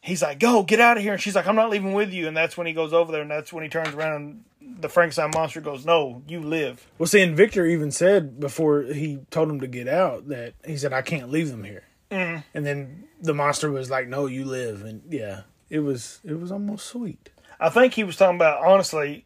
he's 0.00 0.22
like, 0.22 0.38
"Go, 0.38 0.62
get 0.62 0.80
out 0.80 0.96
of 0.96 1.02
here," 1.02 1.12
and 1.12 1.20
she's 1.20 1.34
like, 1.34 1.46
"I'm 1.46 1.56
not 1.56 1.70
leaving 1.70 1.92
with 1.92 2.12
you." 2.12 2.28
And 2.28 2.36
that's 2.36 2.56
when 2.56 2.66
he 2.66 2.72
goes 2.72 2.92
over 2.92 3.12
there, 3.12 3.22
and 3.22 3.30
that's 3.30 3.52
when 3.52 3.64
he 3.64 3.68
turns 3.68 3.94
around. 3.94 4.44
and 4.60 4.80
The 4.80 4.88
Frankenstein 4.88 5.32
monster 5.34 5.60
goes, 5.60 5.84
"No, 5.84 6.22
you 6.28 6.40
live." 6.40 6.86
Well, 6.98 7.08
see, 7.08 7.20
and 7.20 7.36
Victor 7.36 7.66
even 7.66 7.90
said 7.90 8.38
before 8.38 8.82
he 8.82 9.18
told 9.30 9.50
him 9.50 9.60
to 9.60 9.66
get 9.66 9.88
out 9.88 10.28
that 10.28 10.54
he 10.64 10.76
said, 10.76 10.92
"I 10.92 11.02
can't 11.02 11.30
leave 11.30 11.50
them 11.50 11.64
here." 11.64 11.82
Mm. 12.12 12.44
And 12.54 12.64
then 12.64 13.08
the 13.20 13.34
monster 13.34 13.70
was 13.72 13.90
like, 13.90 14.06
"No, 14.06 14.26
you 14.26 14.44
live." 14.44 14.84
And 14.84 15.02
yeah, 15.10 15.42
it 15.68 15.80
was 15.80 16.20
it 16.24 16.38
was 16.40 16.52
almost 16.52 16.86
sweet. 16.86 17.30
I 17.58 17.70
think 17.70 17.94
he 17.94 18.04
was 18.04 18.16
talking 18.16 18.36
about 18.36 18.64
honestly. 18.64 19.24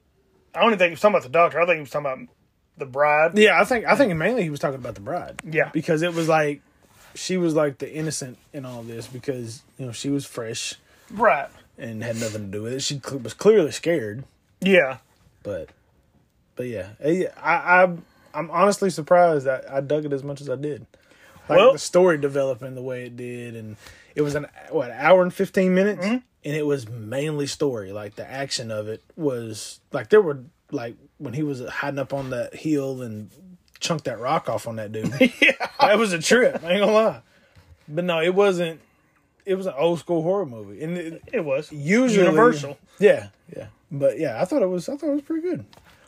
I 0.54 0.60
don't 0.60 0.70
even 0.70 0.78
think 0.78 0.88
he 0.90 0.92
was 0.94 1.00
talking 1.00 1.14
about 1.14 1.22
the 1.24 1.28
doctor. 1.30 1.60
I 1.60 1.66
think 1.66 1.76
he 1.76 1.80
was 1.80 1.90
talking 1.90 2.06
about 2.06 2.28
the 2.76 2.86
bride. 2.86 3.38
Yeah, 3.38 3.60
I 3.60 3.64
think 3.64 3.84
I 3.86 3.94
think 3.96 4.14
mainly 4.16 4.42
he 4.42 4.50
was 4.50 4.60
talking 4.60 4.78
about 4.78 4.94
the 4.94 5.00
bride. 5.00 5.40
Yeah. 5.44 5.70
because 5.72 6.02
it 6.02 6.14
was 6.14 6.28
like 6.28 6.62
she 7.14 7.36
was 7.36 7.54
like 7.54 7.78
the 7.78 7.92
innocent 7.92 8.38
in 8.52 8.64
all 8.64 8.82
this 8.82 9.06
because 9.06 9.62
you 9.78 9.86
know 9.86 9.92
she 9.92 10.10
was 10.10 10.24
fresh 10.26 10.74
Right. 11.10 11.48
and 11.78 12.02
had 12.04 12.16
nothing 12.20 12.42
to 12.42 12.46
do 12.58 12.62
with 12.62 12.72
it. 12.74 12.80
She 12.82 13.00
cl- 13.04 13.18
was 13.20 13.34
clearly 13.34 13.70
scared, 13.72 14.24
Yeah. 14.60 14.98
but 15.42 15.70
but 16.56 16.66
yeah, 16.68 16.90
I, 17.02 17.28
I 17.42 17.82
I'm 18.32 18.50
honestly 18.50 18.90
surprised 18.90 19.46
that 19.46 19.70
I 19.70 19.80
dug 19.80 20.04
it 20.04 20.12
as 20.12 20.22
much 20.22 20.40
as 20.40 20.48
I 20.48 20.56
did. 20.56 20.86
Like 21.48 21.58
Well- 21.58 21.72
the 21.72 21.78
story 21.78 22.16
developing 22.18 22.74
the 22.76 22.82
way 22.82 23.06
it 23.06 23.16
did, 23.16 23.56
and 23.56 23.76
it 24.14 24.22
was 24.22 24.34
an 24.36 24.46
what 24.70 24.90
hour 24.92 25.22
and 25.22 25.34
fifteen 25.34 25.74
minutes, 25.74 26.04
Mm-hmm. 26.06 26.16
And 26.44 26.54
it 26.56 26.66
was 26.66 26.88
mainly 26.88 27.46
story. 27.46 27.92
Like 27.92 28.16
the 28.16 28.28
action 28.30 28.70
of 28.70 28.88
it 28.88 29.02
was 29.16 29.80
like 29.92 30.08
there 30.10 30.22
were 30.22 30.44
like 30.70 30.96
when 31.18 31.34
he 31.34 31.42
was 31.42 31.66
hiding 31.66 31.98
up 31.98 32.12
on 32.14 32.30
that 32.30 32.54
hill 32.54 33.02
and 33.02 33.30
chunked 33.80 34.04
that 34.04 34.18
rock 34.20 34.48
off 34.48 34.66
on 34.68 34.76
that 34.76 34.92
dude. 34.92 35.12
Yeah. 35.40 35.52
that 35.80 35.98
was 35.98 36.12
a 36.12 36.18
trip. 36.20 36.62
I 36.64 36.72
ain't 36.72 36.80
gonna 36.80 36.92
lie, 36.92 37.20
but 37.88 38.04
no, 38.04 38.20
it 38.20 38.34
wasn't. 38.34 38.80
It 39.46 39.54
was 39.54 39.66
an 39.66 39.74
old 39.76 39.98
school 39.98 40.22
horror 40.22 40.46
movie, 40.46 40.82
and 40.82 40.96
it, 40.96 41.22
It 41.32 41.44
was 41.44 41.72
usually 41.72 42.24
Universal. 42.26 42.78
Yeah, 42.98 43.28
yeah, 43.56 43.68
but 43.90 44.18
yeah, 44.18 44.40
I 44.40 44.44
thought 44.44 44.62
it 44.62 44.68
was. 44.68 44.88
I 44.88 44.96
thought 44.96 45.08
it 45.10 45.14
was 45.14 45.22
pretty 45.22 45.42
good. 45.48 45.64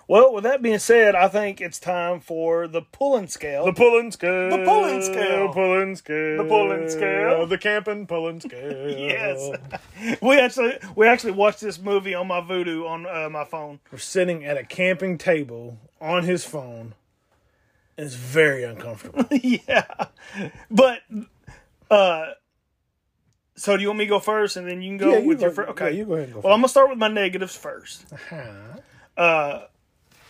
Well, 0.09 0.35
with 0.35 0.45
that 0.45 0.63
being 0.63 0.79
said, 0.81 1.15
I 1.15 1.29
think 1.29 1.61
it's 1.61 1.79
time 1.79 2.21
for 2.21 2.67
the 2.67 2.83
pulling 2.83 3.29
scale. 3.29 3.65
The 3.65 3.73
pulling 3.73 4.11
scale. 4.11 4.51
The 4.51 4.65
pulling 4.65 5.01
scale. 5.03 5.47
The 5.49 5.53
pulling 5.55 5.97
scale. 5.97 6.37
The 6.39 6.45
pulling 6.49 6.89
scale. 6.89 7.47
The 7.47 7.59
camping 7.59 8.07
pulling 8.07 8.41
scale. 8.41 8.89
yes, 8.99 9.51
we 10.23 10.39
actually 10.39 10.79
we 10.97 11.07
actually 11.07 11.33
watched 11.33 11.61
this 11.61 11.79
movie 11.79 12.15
on 12.15 12.27
my 12.27 12.41
Vudu 12.41 12.87
on 12.89 13.07
uh, 13.07 13.29
my 13.31 13.45
phone. 13.45 13.81
We're 13.91 13.99
sitting 13.99 14.45
at 14.45 14.57
a 14.57 14.65
camping 14.65 15.19
table 15.19 15.79
on 16.01 16.25
his 16.25 16.45
phone. 16.45 16.95
It's 17.97 18.15
very 18.15 18.65
uncomfortable. 18.65 19.25
yeah, 19.31 19.85
but 20.71 21.01
uh, 21.91 22.33
so 23.55 23.77
do 23.77 23.83
you 23.83 23.89
want 23.89 23.99
me 23.99 24.07
to 24.07 24.09
go 24.09 24.19
first, 24.19 24.57
and 24.57 24.67
then 24.67 24.83
you 24.83 24.91
can 24.91 24.97
go 24.99 25.13
Yeah, 25.13 25.19
you 25.19 25.29
with 25.29 25.41
your 25.41 25.51
go- 25.51 25.57
first? 25.57 25.71
Okay, 25.71 25.91
yeah, 25.93 25.97
you 25.99 26.05
go 26.07 26.15
ahead 26.15 26.25
and 26.27 26.35
go 26.35 26.41
Well, 26.41 26.53
I'm 26.55 26.59
gonna 26.61 26.69
start 26.69 26.89
with 26.91 26.99
my 26.99 27.09
negatives 27.09 27.55
first. 27.55 28.05
Huh? 29.17 29.61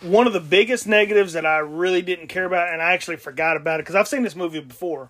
One 0.03 0.27
of 0.27 0.33
the 0.33 0.39
biggest 0.39 0.87
negatives 0.87 1.33
that 1.33 1.45
I 1.45 1.59
really 1.59 2.01
didn't 2.01 2.27
care 2.27 2.45
about, 2.45 2.71
and 2.71 2.81
I 2.81 2.93
actually 2.93 3.17
forgot 3.17 3.57
about 3.57 3.79
it 3.79 3.83
because 3.83 3.95
I've 3.95 4.07
seen 4.07 4.23
this 4.23 4.35
movie 4.35 4.59
before. 4.59 5.09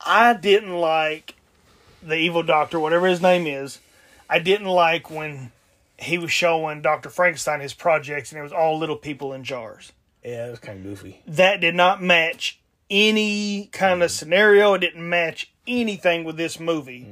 I 0.00 0.34
didn't 0.34 0.74
like 0.74 1.34
the 2.02 2.16
evil 2.16 2.42
doctor, 2.42 2.78
whatever 2.78 3.06
his 3.06 3.20
name 3.20 3.46
is. 3.46 3.80
I 4.28 4.38
didn't 4.38 4.68
like 4.68 5.10
when 5.10 5.52
he 5.98 6.18
was 6.18 6.32
showing 6.32 6.82
Dr. 6.82 7.08
Frankenstein 7.08 7.60
his 7.60 7.74
projects 7.74 8.32
and 8.32 8.38
it 8.38 8.42
was 8.42 8.52
all 8.52 8.78
little 8.78 8.96
people 8.96 9.32
in 9.32 9.44
jars. 9.44 9.92
Yeah, 10.24 10.46
it 10.46 10.50
was 10.50 10.58
kind 10.58 10.78
of 10.78 10.84
goofy. 10.84 11.20
That 11.26 11.60
did 11.60 11.74
not 11.74 12.02
match 12.02 12.58
any 12.90 13.68
kind 13.72 14.02
of 14.02 14.10
mm-hmm. 14.10 14.16
scenario. 14.16 14.74
It 14.74 14.80
didn't 14.80 15.08
match 15.08 15.52
anything 15.66 16.24
with 16.24 16.36
this 16.36 16.58
movie. 16.58 17.08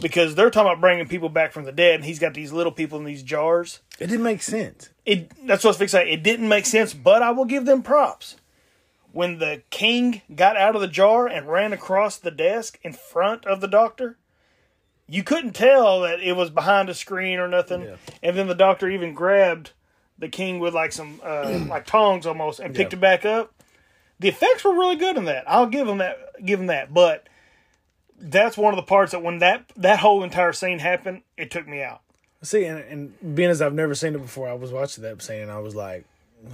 Because 0.00 0.34
they're 0.34 0.50
talking 0.50 0.70
about 0.70 0.80
bringing 0.80 1.06
people 1.08 1.28
back 1.28 1.52
from 1.52 1.64
the 1.64 1.72
dead, 1.72 1.96
and 1.96 2.04
he's 2.04 2.18
got 2.18 2.34
these 2.34 2.52
little 2.52 2.72
people 2.72 2.98
in 2.98 3.04
these 3.04 3.22
jars 3.22 3.80
It 3.98 4.06
didn't 4.06 4.22
make 4.24 4.42
sense. 4.42 4.88
it 5.04 5.30
that's 5.46 5.62
what 5.64 5.68
I 5.68 5.72
was 5.72 5.76
fixing. 5.78 6.08
It 6.08 6.22
didn't 6.22 6.48
make 6.48 6.66
sense, 6.66 6.94
but 6.94 7.22
I 7.22 7.30
will 7.30 7.44
give 7.44 7.66
them 7.66 7.82
props. 7.82 8.36
When 9.12 9.38
the 9.38 9.62
king 9.70 10.22
got 10.34 10.56
out 10.56 10.74
of 10.76 10.80
the 10.80 10.86
jar 10.88 11.26
and 11.26 11.48
ran 11.48 11.72
across 11.72 12.16
the 12.16 12.30
desk 12.30 12.78
in 12.82 12.92
front 12.92 13.44
of 13.44 13.60
the 13.60 13.66
doctor, 13.66 14.16
you 15.08 15.24
couldn't 15.24 15.54
tell 15.54 16.02
that 16.02 16.20
it 16.20 16.34
was 16.36 16.48
behind 16.50 16.88
a 16.88 16.94
screen 16.94 17.40
or 17.40 17.48
nothing. 17.48 17.82
Yeah. 17.82 17.96
And 18.22 18.36
then 18.36 18.46
the 18.46 18.54
doctor 18.54 18.88
even 18.88 19.12
grabbed 19.12 19.72
the 20.16 20.28
king 20.28 20.60
with 20.60 20.74
like 20.74 20.92
some 20.92 21.20
uh, 21.24 21.58
like 21.68 21.86
tongs 21.86 22.24
almost 22.24 22.60
and 22.60 22.72
picked 22.74 22.92
Yeah. 22.92 22.98
it 22.98 23.00
back 23.00 23.24
up. 23.24 23.52
The 24.20 24.28
effects 24.28 24.62
were 24.64 24.74
really 24.74 24.96
good 24.96 25.16
in 25.16 25.24
that. 25.24 25.42
I'll 25.48 25.66
give 25.66 25.88
him 25.88 25.98
that. 25.98 26.16
Give 26.44 26.60
him 26.60 26.66
that. 26.66 26.94
But 26.94 27.26
that's 28.20 28.56
one 28.56 28.72
of 28.72 28.76
the 28.76 28.82
parts 28.86 29.12
that 29.12 29.22
when 29.22 29.38
that 29.38 29.70
that 29.76 29.98
whole 30.00 30.22
entire 30.22 30.52
scene 30.52 30.78
happened, 30.78 31.22
it 31.36 31.50
took 31.50 31.66
me 31.66 31.82
out. 31.82 32.02
See, 32.42 32.64
and, 32.64 32.78
and 32.80 33.34
being 33.34 33.50
as 33.50 33.60
I've 33.60 33.74
never 33.74 33.94
seen 33.94 34.14
it 34.14 34.22
before, 34.22 34.48
I 34.48 34.54
was 34.54 34.72
watching 34.72 35.02
that 35.02 35.20
scene 35.22 35.40
and 35.42 35.50
I 35.50 35.58
was 35.58 35.74
like, 35.74 36.04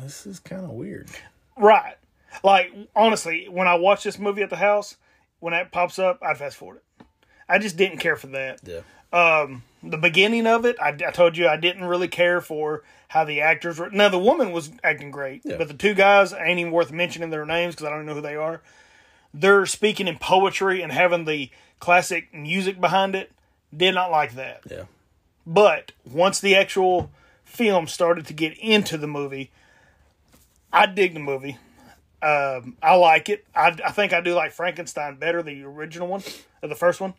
this 0.02 0.26
is 0.26 0.40
kind 0.40 0.64
of 0.64 0.70
weird. 0.70 1.09
Right. 1.57 1.94
Like 2.42 2.72
honestly, 2.94 3.46
when 3.50 3.68
I 3.68 3.74
watch 3.76 4.02
this 4.05 4.18
movie 4.18 4.42
at 4.42 4.50
the 4.50 4.57
house, 4.57 4.96
when 5.40 5.52
that 5.52 5.70
pops 5.72 5.98
up, 5.98 6.18
I'd 6.22 6.38
fast 6.38 6.57
forward 6.57 6.79
it. 6.98 7.07
I 7.48 7.59
just 7.59 7.76
didn't 7.76 7.98
care 7.98 8.16
for 8.16 8.26
that. 8.29 8.61
Yeah. 8.64 8.81
Um, 9.12 9.62
the 9.83 9.96
beginning 9.96 10.46
of 10.48 10.64
it, 10.66 10.76
I, 10.81 10.88
I 10.88 11.11
told 11.12 11.37
you 11.37 11.46
I 11.46 11.57
didn't 11.57 11.85
really 11.85 12.09
care 12.09 12.40
for 12.40 12.83
how 13.09 13.24
the 13.24 13.40
actors 13.40 13.79
were. 13.79 13.88
Now 13.90 14.09
the 14.09 14.18
woman 14.18 14.50
was 14.50 14.70
acting 14.83 15.12
great, 15.12 15.42
Yeah. 15.44 15.57
but 15.57 15.68
the 15.68 15.74
two 15.74 15.94
guys 15.94 16.33
ain't 16.33 16.59
even 16.59 16.72
worth 16.72 16.90
mentioning 16.90 17.31
their 17.31 17.46
names 17.46 17.76
because 17.76 17.87
I 17.87 17.90
don't 17.90 18.05
know 18.05 18.14
who 18.14 18.20
they 18.20 18.35
are. 18.35 18.61
They're 19.38 19.66
speaking 19.66 20.09
in 20.09 20.18
poetry 20.18 20.81
and 20.81 20.90
having 20.90 21.27
the 21.27 21.51
classic 21.79 22.33
music 22.33 22.81
behind 22.81 23.14
it. 23.14 23.31
Did 23.77 23.94
not 23.94 24.11
like 24.11 24.35
that. 24.35 24.62
Yeah. 24.70 24.85
But 25.46 25.92
once 26.11 26.40
the 26.40 26.57
actual 26.57 27.11
film 27.44 27.87
started 27.87 28.27
to 28.27 28.33
get 28.33 28.57
into 28.59 28.96
the 28.96 29.07
movie, 29.07 29.51
I 30.72 30.87
dig 30.87 31.12
the 31.12 31.20
movie. 31.20 31.59
Um, 32.22 32.77
I 32.83 32.94
like 32.94 33.29
it. 33.29 33.44
I, 33.55 33.77
I 33.85 33.92
think 33.92 34.12
I 34.14 34.20
do 34.22 34.35
like 34.35 34.53
Frankenstein 34.53 35.16
better, 35.16 35.42
than 35.42 35.61
the 35.61 35.66
original 35.66 36.09
one, 36.09 36.22
or 36.62 36.68
the 36.68 36.75
first 36.75 37.01
one. 37.01 37.12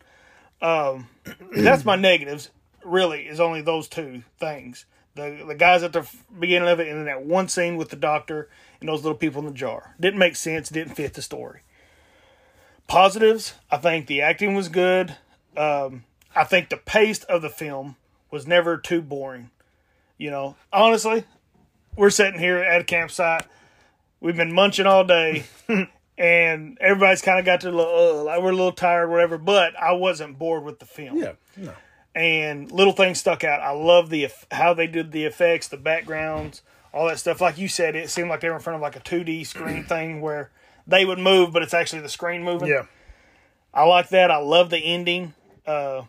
Um, 0.60 1.08
that's 1.56 1.84
my 1.84 1.96
negatives. 1.96 2.50
really 2.84 3.28
is 3.28 3.38
only 3.38 3.62
those 3.62 3.88
two 3.88 4.24
things. 4.40 4.86
The 5.14 5.44
the 5.46 5.54
guys 5.54 5.82
at 5.82 5.92
the 5.92 6.08
beginning 6.38 6.68
of 6.68 6.80
it, 6.80 6.88
and 6.88 6.98
then 6.98 7.04
that 7.06 7.24
one 7.24 7.48
scene 7.48 7.76
with 7.76 7.90
the 7.90 7.96
doctor 7.96 8.48
and 8.80 8.88
those 8.88 9.02
little 9.02 9.18
people 9.18 9.40
in 9.40 9.46
the 9.46 9.52
jar 9.52 9.94
didn't 10.00 10.18
make 10.18 10.36
sense. 10.36 10.68
Didn't 10.68 10.94
fit 10.96 11.14
the 11.14 11.22
story. 11.22 11.60
Positives, 12.88 13.54
I 13.70 13.76
think 13.76 14.06
the 14.06 14.22
acting 14.22 14.54
was 14.56 14.68
good. 14.68 15.16
Um, 15.56 16.04
I 16.34 16.44
think 16.44 16.70
the 16.70 16.76
pace 16.76 17.22
of 17.24 17.42
the 17.42 17.50
film 17.50 17.96
was 18.30 18.46
never 18.46 18.78
too 18.78 19.02
boring. 19.02 19.50
You 20.16 20.30
know, 20.30 20.56
honestly, 20.72 21.24
we're 21.96 22.10
sitting 22.10 22.40
here 22.40 22.58
at 22.58 22.80
a 22.80 22.84
campsite. 22.84 23.46
We've 24.20 24.36
been 24.36 24.52
munching 24.52 24.86
all 24.86 25.04
day, 25.04 25.44
and 26.18 26.78
everybody's 26.80 27.22
kind 27.22 27.38
of 27.38 27.44
got 27.44 27.60
to 27.60 27.70
little, 27.70 28.20
uh, 28.20 28.24
like 28.24 28.42
we're 28.42 28.50
a 28.50 28.56
little 28.56 28.72
tired, 28.72 29.10
whatever. 29.10 29.38
But 29.38 29.76
I 29.76 29.92
wasn't 29.92 30.38
bored 30.38 30.64
with 30.64 30.78
the 30.78 30.86
film. 30.86 31.18
Yeah. 31.18 31.32
No. 31.56 31.72
And 32.14 32.72
little 32.72 32.94
things 32.94 33.20
stuck 33.20 33.44
out. 33.44 33.60
I 33.60 33.70
love 33.70 34.10
the 34.10 34.28
how 34.50 34.74
they 34.74 34.86
did 34.86 35.12
the 35.12 35.24
effects, 35.24 35.68
the 35.68 35.76
backgrounds, 35.76 36.62
all 36.92 37.06
that 37.06 37.20
stuff. 37.20 37.40
Like 37.40 37.58
you 37.58 37.68
said, 37.68 37.94
it 37.94 38.10
seemed 38.10 38.30
like 38.30 38.40
they 38.40 38.48
were 38.48 38.56
in 38.56 38.62
front 38.62 38.76
of 38.76 38.82
like 38.82 38.96
a 38.96 39.00
two 39.00 39.22
D 39.22 39.44
screen 39.44 39.84
thing 39.84 40.20
where 40.20 40.50
they 40.88 41.04
would 41.04 41.18
move, 41.18 41.52
but 41.52 41.62
it's 41.62 41.74
actually 41.74 42.02
the 42.02 42.08
screen 42.08 42.42
moving. 42.42 42.68
Yeah. 42.68 42.86
I 43.72 43.84
like 43.84 44.08
that. 44.08 44.30
I 44.30 44.38
love 44.38 44.70
the 44.70 44.78
ending. 44.78 45.34
Uh, 45.66 46.02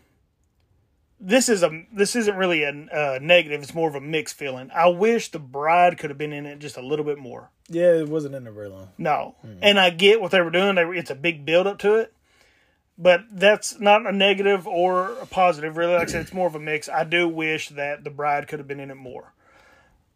this 1.20 1.50
is 1.50 1.62
a 1.64 1.86
this 1.92 2.16
isn't 2.16 2.38
really 2.38 2.64
a 2.64 2.70
uh, 2.70 3.20
negative. 3.22 3.62
It's 3.62 3.76
more 3.76 3.90
of 3.90 3.96
a 3.96 4.02
mixed 4.02 4.38
feeling. 4.38 4.72
I 4.74 4.88
wish 4.88 5.30
the 5.30 5.40
bride 5.40 5.98
could 5.98 6.10
have 6.10 6.18
been 6.18 6.32
in 6.32 6.46
it 6.46 6.60
just 6.60 6.78
a 6.78 6.82
little 6.82 7.04
bit 7.04 7.18
more. 7.18 7.52
Yeah, 7.68 7.92
it 7.94 8.08
wasn't 8.08 8.36
in 8.36 8.46
there 8.46 8.54
very 8.54 8.70
long. 8.70 8.90
No, 8.98 9.36
and 9.62 9.78
I 9.78 9.90
get 9.90 10.22
what 10.22 10.32
they 10.32 10.42
were 10.42 10.50
doing. 10.50 10.76
They 10.76 10.86
were, 10.86 10.96
it's 10.96 11.12
a 11.12 11.16
big 11.16 11.46
build 11.46 11.68
up 11.68 11.78
to 11.80 11.96
it, 11.96 12.14
but 12.98 13.26
that's 13.32 13.80
not 13.82 14.08
a 14.08 14.14
negative 14.14 14.66
or 14.66 15.12
a 15.22 15.26
positive. 15.26 15.76
Really, 15.76 15.94
like 15.94 16.08
I 16.08 16.12
said, 16.12 16.22
it's 16.22 16.34
more 16.34 16.48
of 16.48 16.56
a 16.56 16.60
mix. 16.60 16.88
I 16.88 17.04
do 17.04 17.28
wish 17.28 17.68
that 17.70 18.06
the 18.06 18.10
bride 18.10 18.48
could 18.48 18.60
have 18.60 18.68
been 18.68 18.80
in 18.80 18.90
it 18.90 18.96
more. 18.96 19.34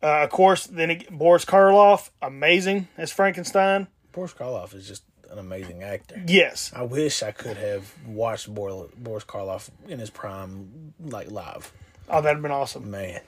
Uh, 0.01 0.23
of 0.23 0.29
course, 0.29 0.67
then 0.67 0.91
it, 0.91 1.09
Boris 1.11 1.45
Karloff, 1.45 2.09
amazing 2.21 2.87
as 2.97 3.11
Frankenstein. 3.11 3.87
Boris 4.13 4.33
Karloff 4.33 4.73
is 4.73 4.87
just 4.87 5.03
an 5.29 5.37
amazing 5.39 5.83
actor. 5.83 6.21
Yes, 6.25 6.71
I 6.75 6.83
wish 6.83 7.21
I 7.21 7.31
could 7.31 7.57
have 7.57 7.93
watched 8.07 8.53
Boris 8.53 8.87
Karloff 9.25 9.69
in 9.87 9.99
his 9.99 10.09
prime, 10.09 10.93
like 10.99 11.29
live. 11.29 11.71
oh, 12.09 12.21
that'd 12.21 12.37
have 12.37 12.41
been 12.41 12.51
awesome. 12.51 12.89
Man, 12.89 13.19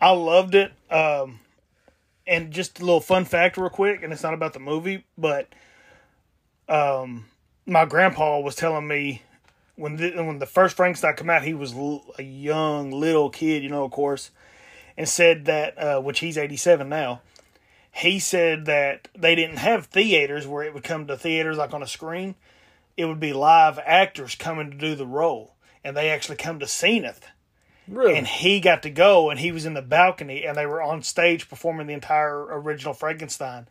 I 0.00 0.10
loved 0.10 0.54
it. 0.56 0.72
Um, 0.90 1.40
and 2.26 2.50
just 2.52 2.80
a 2.80 2.84
little 2.84 3.00
fun 3.00 3.24
fact, 3.24 3.56
real 3.56 3.68
quick, 3.70 4.02
and 4.02 4.12
it's 4.12 4.22
not 4.22 4.34
about 4.34 4.52
the 4.52 4.60
movie, 4.60 5.04
but 5.18 5.48
um, 6.68 7.26
my 7.66 7.84
grandpa 7.84 8.40
was 8.40 8.54
telling 8.54 8.86
me 8.86 9.22
when 9.76 9.96
the, 9.96 10.10
when 10.22 10.38
the 10.38 10.46
first 10.46 10.76
Frankenstein 10.76 11.16
came 11.16 11.30
out, 11.30 11.42
he 11.42 11.54
was 11.54 11.74
l- 11.74 12.04
a 12.18 12.22
young 12.22 12.90
little 12.90 13.30
kid, 13.30 13.62
you 13.62 13.68
know, 13.68 13.84
of 13.84 13.90
course, 13.90 14.30
and 14.96 15.08
said 15.08 15.46
that 15.46 15.76
uh, 15.78 16.00
which 16.00 16.20
he's 16.20 16.36
eighty 16.38 16.56
seven 16.56 16.88
now. 16.88 17.20
He 17.92 18.18
said 18.18 18.66
that 18.66 19.08
they 19.18 19.34
didn't 19.34 19.56
have 19.58 19.86
theaters 19.86 20.46
where 20.46 20.62
it 20.62 20.72
would 20.74 20.84
come 20.84 21.06
to 21.06 21.16
theaters 21.16 21.56
like 21.56 21.74
on 21.74 21.82
a 21.82 21.86
screen. 21.86 22.34
It 22.96 23.04
would 23.06 23.20
be 23.20 23.32
live 23.32 23.78
actors 23.84 24.34
coming 24.34 24.70
to 24.70 24.76
do 24.76 24.94
the 24.94 25.06
role, 25.06 25.54
and 25.82 25.96
they 25.96 26.10
actually 26.10 26.36
come 26.36 26.58
to 26.60 26.66
Zenith 26.66 27.26
really? 27.88 28.16
and 28.16 28.26
he 28.26 28.60
got 28.60 28.82
to 28.84 28.90
go 28.90 29.30
and 29.30 29.40
he 29.40 29.52
was 29.52 29.66
in 29.66 29.74
the 29.74 29.82
balcony 29.82 30.44
and 30.44 30.56
they 30.56 30.66
were 30.66 30.82
on 30.82 31.02
stage 31.02 31.48
performing 31.48 31.86
the 31.86 31.94
entire 31.94 32.40
original 32.42 32.94
Frankenstein. 32.94 33.66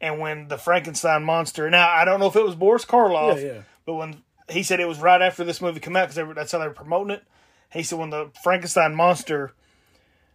And 0.00 0.18
when 0.18 0.48
the 0.48 0.56
Frankenstein 0.56 1.24
monster, 1.24 1.68
now 1.68 1.88
I 1.90 2.04
don't 2.04 2.20
know 2.20 2.26
if 2.28 2.36
it 2.36 2.44
was 2.44 2.54
Boris 2.54 2.84
Karloff, 2.86 3.36
Yeah, 3.36 3.52
yeah. 3.52 3.60
but 3.84 3.94
when 3.94 4.22
he 4.48 4.62
said 4.62 4.80
it 4.80 4.88
was 4.88 4.98
right 4.98 5.20
after 5.20 5.44
this 5.44 5.60
movie 5.60 5.80
came 5.80 5.96
out 5.96 6.08
because 6.08 6.34
that's 6.34 6.52
how 6.52 6.58
they 6.58 6.68
were 6.68 6.74
promoting 6.74 7.10
it. 7.16 7.24
He 7.72 7.82
said 7.82 7.98
when 7.98 8.10
the 8.10 8.30
Frankenstein 8.42 8.94
monster 8.94 9.52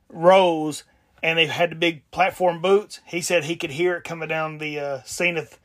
rose 0.10 0.84
and 1.26 1.40
they 1.40 1.48
had 1.48 1.72
the 1.72 1.76
big 1.76 2.10
platform 2.12 2.62
boots, 2.62 3.00
he 3.06 3.20
said 3.20 3.46
he 3.46 3.56
could 3.56 3.72
hear 3.72 3.96
it 3.96 4.04
coming 4.04 4.30
down 4.30 4.60
the 4.60 4.80
uh, 4.80 5.02
Zenith 5.08 5.60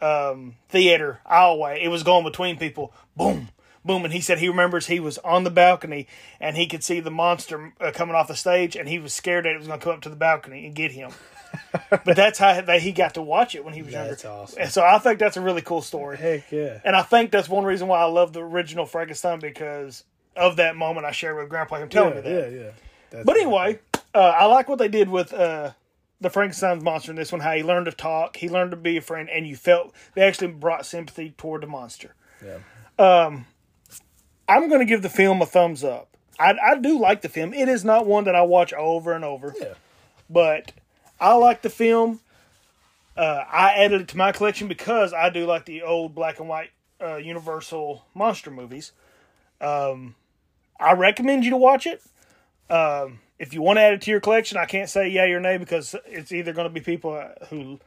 um, 0.00 0.56
theater 0.70 1.20
aisleway. 1.30 1.82
It 1.82 1.88
was 1.88 2.02
going 2.02 2.24
between 2.24 2.56
people, 2.56 2.94
boom, 3.16 3.50
boom. 3.84 4.04
And 4.04 4.12
he 4.14 4.20
said 4.22 4.38
he 4.38 4.48
remembers 4.48 4.86
he 4.86 5.00
was 5.00 5.18
on 5.18 5.44
the 5.44 5.50
balcony 5.50 6.06
and 6.40 6.56
he 6.56 6.66
could 6.66 6.82
see 6.82 6.98
the 7.00 7.10
monster 7.10 7.74
uh, 7.78 7.90
coming 7.92 8.14
off 8.14 8.28
the 8.28 8.34
stage, 8.34 8.74
and 8.74 8.88
he 8.88 8.98
was 8.98 9.12
scared 9.12 9.44
that 9.44 9.52
it 9.52 9.58
was 9.58 9.66
going 9.66 9.78
to 9.78 9.84
come 9.84 9.94
up 9.94 10.00
to 10.02 10.08
the 10.08 10.16
balcony 10.16 10.64
and 10.64 10.74
get 10.74 10.92
him. 10.92 11.10
but 11.90 12.16
that's 12.16 12.38
how 12.38 12.58
that 12.62 12.80
he 12.80 12.92
got 12.92 13.12
to 13.14 13.20
watch 13.22 13.54
it 13.54 13.62
when 13.62 13.74
he 13.74 13.82
was 13.82 13.92
That's 13.92 14.24
younger. 14.24 14.42
awesome. 14.42 14.62
And 14.62 14.70
so 14.70 14.82
I 14.82 14.98
think 14.98 15.18
that's 15.18 15.36
a 15.36 15.42
really 15.42 15.60
cool 15.60 15.82
story. 15.82 16.16
Heck 16.16 16.50
yeah. 16.50 16.80
And 16.82 16.96
I 16.96 17.02
think 17.02 17.30
that's 17.30 17.48
one 17.50 17.64
reason 17.64 17.88
why 17.88 18.00
I 18.00 18.04
love 18.04 18.32
the 18.32 18.40
original 18.40 18.86
Frankenstein 18.86 19.38
because 19.40 20.04
of 20.34 20.56
that 20.56 20.74
moment 20.76 21.04
I 21.04 21.12
shared 21.12 21.36
with 21.36 21.50
Grandpa 21.50 21.76
him 21.76 21.90
telling 21.90 22.14
Yeah, 22.14 22.22
me 22.22 22.30
that. 22.30 22.52
yeah, 22.52 22.58
yeah. 22.62 22.70
That's 23.10 23.26
But 23.26 23.36
anyway, 23.36 23.78
uh, 24.14 24.18
I 24.18 24.44
like 24.46 24.68
what 24.68 24.78
they 24.78 24.88
did 24.88 25.08
with 25.08 25.32
uh, 25.32 25.72
the 26.20 26.30
Frankenstein's 26.30 26.82
monster 26.82 27.10
in 27.12 27.16
this 27.16 27.32
one. 27.32 27.40
How 27.40 27.52
he 27.52 27.62
learned 27.62 27.86
to 27.86 27.92
talk, 27.92 28.36
he 28.36 28.48
learned 28.48 28.70
to 28.72 28.76
be 28.76 28.96
a 28.96 29.00
friend, 29.02 29.28
and 29.30 29.46
you 29.46 29.56
felt 29.56 29.92
they 30.14 30.22
actually 30.22 30.48
brought 30.52 30.86
sympathy 30.86 31.34
toward 31.36 31.62
the 31.62 31.66
monster. 31.66 32.14
yeah. 32.44 32.58
I'm 34.48 34.68
going 34.68 34.80
to 34.80 34.86
give 34.86 35.02
the 35.02 35.08
film 35.08 35.40
a 35.40 35.46
thumbs 35.46 35.82
up. 35.84 36.16
I, 36.38 36.54
I 36.62 36.78
do 36.78 36.98
like 36.98 37.22
the 37.22 37.28
film. 37.28 37.54
It 37.54 37.68
is 37.68 37.84
not 37.84 38.06
one 38.06 38.24
that 38.24 38.34
I 38.34 38.42
watch 38.42 38.72
over 38.72 39.12
and 39.12 39.24
over, 39.24 39.54
Yeah. 39.58 39.74
but 40.28 40.72
I 41.20 41.34
like 41.34 41.62
the 41.62 41.70
film. 41.70 42.20
Uh, 43.16 43.44
I 43.50 43.74
added 43.74 44.02
it 44.02 44.08
to 44.08 44.16
my 44.16 44.32
collection 44.32 44.68
because 44.68 45.12
I 45.12 45.30
do 45.30 45.46
like 45.46 45.64
the 45.66 45.82
old 45.82 46.14
black 46.14 46.38
and 46.40 46.48
white 46.48 46.70
uh, 47.00 47.16
Universal 47.16 48.04
monster 48.14 48.50
movies. 48.50 48.92
Um, 49.60 50.16
I 50.80 50.92
recommend 50.94 51.44
you 51.44 51.50
to 51.50 51.56
watch 51.56 51.86
it. 51.86 52.02
Um, 52.68 53.20
if 53.42 53.52
you 53.52 53.60
want 53.60 53.76
to 53.78 53.80
add 53.82 53.92
it 53.94 54.00
to 54.02 54.10
your 54.12 54.20
collection, 54.20 54.56
I 54.56 54.66
can't 54.66 54.88
say 54.88 55.08
yay 55.08 55.32
or 55.32 55.40
nay 55.40 55.56
because 55.56 55.96
it's 56.06 56.30
either 56.30 56.52
going 56.52 56.68
to 56.68 56.72
be 56.72 56.80
people 56.80 57.20
who 57.50 57.80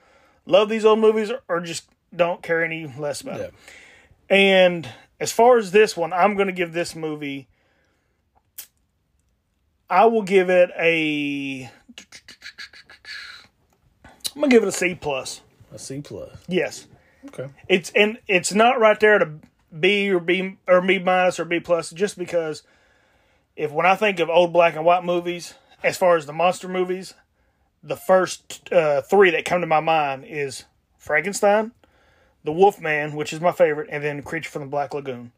love 0.46 0.68
these 0.68 0.84
old 0.84 1.00
movies 1.00 1.32
or 1.48 1.62
just 1.62 1.86
don't 2.14 2.44
care 2.44 2.62
any 2.64 2.86
less 2.98 3.22
about 3.22 3.40
Yeah. 3.40 3.46
it. 3.46 3.54
And 4.30 4.90
as 5.20 5.32
far 5.32 5.58
as 5.58 5.72
this 5.72 5.96
one, 5.96 6.12
I'm 6.12 6.36
going 6.36 6.48
to 6.48 6.54
give 6.54 6.74
this 6.74 6.94
movie. 6.94 7.48
I 9.90 10.06
will 10.08 10.24
give 10.24 10.50
it 10.50 10.72
a. 10.78 11.70
I'm 14.36 14.42
gonna 14.42 14.50
give 14.50 14.64
it 14.64 14.68
a 14.68 14.72
C 14.74 14.96
plus. 14.96 15.42
A 15.74 15.80
C 15.80 16.02
plus. 16.02 16.32
Yes, 16.48 16.88
Okay. 17.28 17.48
it's 17.70 17.92
and 17.96 18.18
it's 18.28 18.52
not 18.54 18.80
right 18.80 19.00
there 19.00 19.20
to 19.20 19.30
B 19.80 20.10
or 20.10 20.20
B 20.20 20.58
or 20.68 20.82
B 20.82 21.00
minus 21.00 21.40
or 21.40 21.46
B 21.46 21.60
plus 21.60 21.92
just 21.92 22.18
because 22.18 22.64
if 23.56 23.72
when 23.72 23.86
I 23.86 23.96
think 23.96 24.20
of 24.20 24.30
old 24.30 24.54
black 24.54 24.76
and 24.76 24.86
white 24.86 25.04
movies, 25.04 25.54
as 25.84 25.98
far 25.98 26.18
as 26.18 26.26
the 26.26 26.34
monster 26.34 26.68
movies, 26.68 27.14
the 27.84 27.96
first 27.96 28.72
uh, 28.72 29.02
three 29.02 29.30
that 29.32 29.46
come 29.46 29.62
to 29.62 29.68
my 29.68 29.80
mind 29.80 30.26
is 30.28 30.66
Frankenstein, 30.98 31.72
The 32.44 32.52
Wolfman, 32.52 33.16
which 33.16 33.32
is 33.32 33.40
my 33.40 33.52
favorite, 33.52 33.90
and 33.92 34.04
then 34.04 34.24
Creature 34.24 34.50
from 34.50 34.62
the 34.64 34.68
Black 34.68 34.94
Lagoon. 34.94 35.32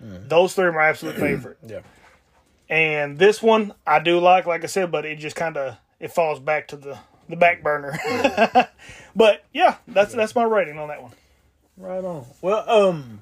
Those 0.00 0.54
three 0.54 0.64
are 0.64 0.72
my 0.72 0.88
absolute 0.88 1.16
favorite. 1.16 1.58
Yeah. 1.66 1.80
And 2.68 3.18
this 3.18 3.42
one 3.42 3.74
I 3.86 3.98
do 3.98 4.18
like, 4.18 4.46
like 4.46 4.64
I 4.64 4.66
said, 4.66 4.90
but 4.90 5.04
it 5.04 5.16
just 5.16 5.36
kind 5.36 5.56
of 5.56 5.76
it 5.98 6.12
falls 6.12 6.40
back 6.40 6.68
to 6.68 6.76
the 6.76 6.98
the 7.28 7.36
back 7.36 7.62
burner. 7.62 7.98
but 9.16 9.44
yeah, 9.52 9.76
that's 9.88 10.14
that's 10.14 10.34
my 10.34 10.44
rating 10.44 10.78
on 10.78 10.88
that 10.88 11.02
one. 11.02 11.12
Right 11.76 12.04
on. 12.04 12.26
Well, 12.40 12.68
um, 12.68 13.20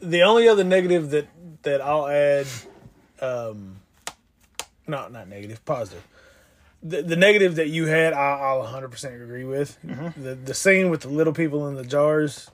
the 0.00 0.22
only 0.22 0.48
other 0.48 0.64
negative 0.64 1.10
that 1.10 1.28
that 1.62 1.80
I'll 1.80 2.08
add, 2.08 2.46
um, 3.22 3.76
no, 4.86 5.08
not 5.08 5.28
negative, 5.28 5.64
positive. 5.64 6.06
The, 6.82 7.02
the 7.02 7.16
negative 7.16 7.54
that 7.56 7.68
you 7.68 7.86
had, 7.86 8.12
I'll, 8.12 8.60
I'll 8.62 8.72
100% 8.72 9.22
agree 9.22 9.44
with. 9.44 9.78
The 10.16 10.34
the 10.34 10.52
scene 10.54 10.90
with 10.90 11.02
the 11.02 11.08
little 11.08 11.32
people 11.32 11.68
in 11.68 11.76
the 11.76 11.84
jars, 11.84 12.50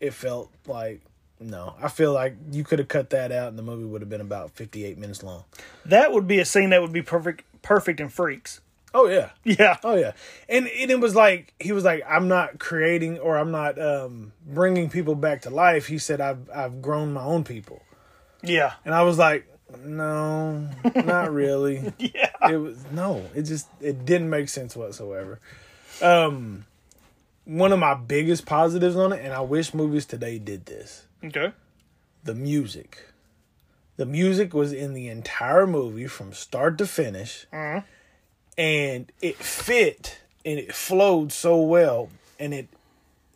it 0.00 0.14
felt 0.14 0.50
like 0.66 1.00
no. 1.40 1.74
I 1.82 1.88
feel 1.88 2.12
like 2.12 2.36
you 2.52 2.62
could 2.62 2.78
have 2.78 2.86
cut 2.88 3.10
that 3.10 3.32
out, 3.32 3.48
and 3.48 3.58
the 3.58 3.62
movie 3.64 3.84
would 3.84 4.02
have 4.02 4.08
been 4.08 4.20
about 4.20 4.52
58 4.52 4.96
minutes 4.98 5.22
long. 5.24 5.44
That 5.84 6.12
would 6.12 6.28
be 6.28 6.38
a 6.38 6.44
scene 6.44 6.70
that 6.70 6.80
would 6.80 6.92
be 6.92 7.02
perfect 7.02 7.44
perfect 7.62 7.98
in 7.98 8.08
Freaks. 8.08 8.60
Oh 8.94 9.08
yeah, 9.08 9.30
Yeah. 9.42 9.76
Oh 9.82 9.96
yeah, 9.96 10.12
and, 10.48 10.68
and 10.68 10.90
it 10.90 11.00
was 11.00 11.16
like 11.16 11.52
he 11.58 11.72
was 11.72 11.82
like, 11.84 12.02
I'm 12.08 12.28
not 12.28 12.60
creating 12.60 13.18
or 13.18 13.36
I'm 13.36 13.50
not 13.50 13.78
um, 13.82 14.32
bringing 14.46 14.88
people 14.88 15.16
back 15.16 15.42
to 15.42 15.50
life. 15.50 15.88
He 15.88 15.98
said, 15.98 16.20
I've 16.20 16.48
I've 16.54 16.80
grown 16.80 17.12
my 17.12 17.22
own 17.24 17.42
people, 17.42 17.82
Yeah. 18.42 18.74
and 18.84 18.94
I 18.94 19.02
was 19.02 19.18
like, 19.18 19.44
no, 19.84 20.68
not 20.94 21.32
really. 21.32 21.92
Yeah. 21.98 22.30
It 22.50 22.56
was 22.56 22.78
no, 22.92 23.24
it 23.34 23.42
just 23.42 23.68
it 23.80 24.04
didn't 24.04 24.30
make 24.30 24.48
sense 24.48 24.76
whatsoever. 24.76 25.40
Um, 26.02 26.66
one 27.44 27.72
of 27.72 27.78
my 27.78 27.94
biggest 27.94 28.46
positives 28.46 28.96
on 28.96 29.12
it, 29.12 29.24
and 29.24 29.32
I 29.32 29.40
wish 29.40 29.72
movies 29.74 30.06
today 30.06 30.38
did 30.38 30.66
this. 30.66 31.06
Okay. 31.24 31.52
The 32.24 32.34
music, 32.34 33.06
the 33.96 34.06
music 34.06 34.52
was 34.52 34.72
in 34.72 34.94
the 34.94 35.08
entire 35.08 35.66
movie 35.66 36.06
from 36.08 36.32
start 36.32 36.76
to 36.78 36.86
finish 36.86 37.46
and 38.58 39.12
it 39.20 39.36
fit 39.36 40.18
and 40.44 40.58
it 40.58 40.74
flowed 40.74 41.30
so 41.30 41.60
well 41.60 42.08
and 42.40 42.52
it 42.52 42.68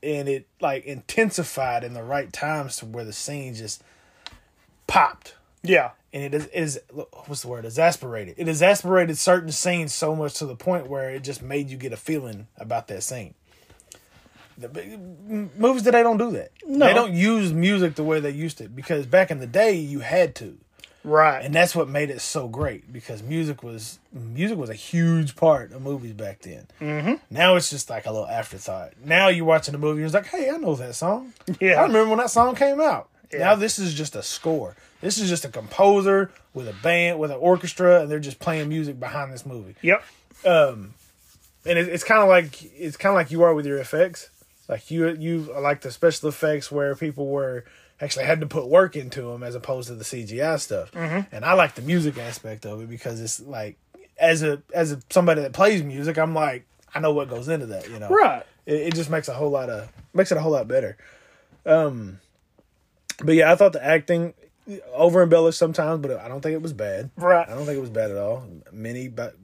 and 0.03 0.29
it 0.29 0.46
like 0.61 0.85
intensified 0.87 1.85
in 1.85 1.94
the 1.94 2.03
right 2.03 2.33
times 2.33 2.76
to 2.79 2.87
where 2.87 3.05
the 3.05 3.12
scene 3.12 3.55
just 3.55 3.83
popped 4.87 5.35
Yeah. 5.62 5.90
And 6.12 6.23
it 6.23 6.35
is, 6.35 6.46
it 6.46 6.53
is 6.55 6.81
what's 7.27 7.42
the 7.42 7.49
word 7.49 7.64
exasperated. 7.64 8.35
It 8.38 8.49
exasperated 8.49 9.16
certain 9.18 9.53
scenes 9.53 9.94
so 9.94 10.14
much 10.16 10.35
to 10.35 10.46
the 10.46 10.57
point 10.57 10.88
where 10.88 11.11
it 11.11 11.23
just 11.23 11.42
made 11.42 11.70
you 11.70 11.77
get 11.77 11.92
a 11.92 11.96
feeling 11.96 12.49
about 12.57 12.88
that 12.88 13.03
scene. 13.03 13.35
The 14.59 14.99
movies 15.57 15.83
today 15.83 16.03
don't 16.03 16.18
do 16.18 16.31
that. 16.33 16.51
No. 16.66 16.87
They 16.87 16.92
don't 16.92 17.14
use 17.14 17.53
music 17.53 17.94
the 17.94 18.05
way 18.05 18.20
they 18.20 18.31
used 18.31 18.59
to 18.59 18.68
because 18.68 19.07
back 19.07 19.31
in 19.31 19.38
the 19.38 19.46
day 19.46 19.75
you 19.75 20.01
had 20.01 20.35
to 20.37 20.59
Right. 21.03 21.42
and 21.42 21.55
that's 21.55 21.75
what 21.75 21.88
made 21.88 22.11
it 22.11 22.20
so 22.20 22.46
great 22.46 22.92
because 22.92 23.23
music 23.23 23.62
was 23.62 23.99
music 24.12 24.59
was 24.59 24.68
a 24.68 24.75
huge 24.75 25.35
part 25.35 25.73
of 25.73 25.81
movies 25.81 26.12
back 26.12 26.40
then. 26.40 26.66
Mm-hmm. 26.79 27.14
Now 27.31 27.57
it's 27.57 27.70
just 27.70 27.88
like 27.88 28.05
a 28.05 28.11
little 28.12 28.29
afterthought. 28.29 28.92
Now 29.03 29.29
you're 29.29 29.46
watching 29.46 29.75
a 29.75 29.79
movie, 29.79 30.03
and 30.03 30.07
it's 30.07 30.14
like, 30.14 30.27
hey, 30.27 30.51
I 30.51 30.59
know 30.59 30.75
that 30.75 30.94
song. 30.94 31.33
Yeah. 31.59 31.77
I 31.81 31.83
remember 31.85 32.11
when 32.11 32.18
that 32.18 32.31
song 32.31 32.55
came 32.55 32.81
out. 32.83 33.09
Yeah. 33.33 33.38
Now 33.38 33.55
this 33.55 33.79
is 33.79 33.94
just 33.94 34.14
a 34.14 34.23
score. 34.23 34.77
This 35.00 35.18
is 35.18 35.28
just 35.28 35.44
a 35.44 35.48
composer 35.48 36.30
with 36.54 36.68
a 36.68 36.74
band 36.82 37.18
with 37.18 37.30
an 37.30 37.38
orchestra, 37.38 38.02
and 38.02 38.10
they're 38.10 38.20
just 38.20 38.38
playing 38.38 38.68
music 38.68 39.00
behind 39.00 39.32
this 39.32 39.46
movie. 39.46 39.76
yep. 39.82 40.04
And 41.66 41.78
it, 41.78 41.88
it's 41.88 42.04
kind 42.04 42.22
of 42.22 42.28
like 42.28 42.62
it's 42.78 42.96
kind 42.96 43.10
of 43.10 43.16
like 43.16 43.30
you 43.30 43.42
are 43.42 43.54
with 43.54 43.66
your 43.66 43.78
effects. 43.78 44.30
Like 44.68 44.90
you 44.90 45.08
you 45.08 45.52
like 45.58 45.80
the 45.82 45.90
special 45.90 46.28
effects 46.28 46.70
where 46.70 46.94
people 46.94 47.26
were 47.26 47.64
actually 48.00 48.24
had 48.24 48.40
to 48.40 48.46
put 48.46 48.66
work 48.66 48.96
into 48.96 49.22
them 49.22 49.42
as 49.42 49.54
opposed 49.54 49.88
to 49.88 49.94
the 49.94 50.04
CGI 50.04 50.58
stuff. 50.58 50.90
Mm-hmm. 50.92 51.34
And 51.34 51.44
I 51.44 51.52
like 51.52 51.74
the 51.74 51.82
music 51.82 52.16
aspect 52.18 52.64
of 52.64 52.80
it 52.80 52.88
because 52.88 53.20
it's 53.20 53.40
like 53.40 53.76
as 54.18 54.42
a 54.42 54.62
as 54.72 54.92
a 54.92 55.00
somebody 55.10 55.42
that 55.42 55.52
plays 55.52 55.82
music, 55.82 56.18
I'm 56.18 56.34
like 56.34 56.66
I 56.94 57.00
know 57.00 57.12
what 57.12 57.28
goes 57.28 57.48
into 57.48 57.66
that. 57.66 57.90
You 57.90 57.98
know, 57.98 58.08
Right. 58.08 58.42
It, 58.66 58.74
it 58.74 58.94
just 58.94 59.10
makes 59.10 59.28
a 59.28 59.34
whole 59.34 59.50
lot 59.50 59.68
of 59.68 59.88
makes 60.14 60.32
it 60.32 60.38
a 60.38 60.40
whole 60.40 60.52
lot 60.52 60.68
better. 60.68 60.96
Um, 61.66 62.20
but 63.22 63.34
yeah, 63.34 63.52
I 63.52 63.56
thought 63.56 63.72
the 63.72 63.84
acting 63.84 64.34
over 64.94 65.23
embellished 65.23 65.59
sometimes, 65.59 66.01
but 66.03 66.18
I 66.18 66.29
don't 66.29 66.40
think 66.40 66.55
it 66.55 66.62
was 66.62 66.73
bad. 66.73 67.11
Right. 67.16 67.49
I 67.49 67.55
don't 67.55 67.66
think 67.66 67.79
it 67.79 67.81
was 67.81 67.90
bad 67.90 68.11
at 68.11 68.16
all. 68.16 68.44
Minnie 68.73 69.09
but 69.09 69.35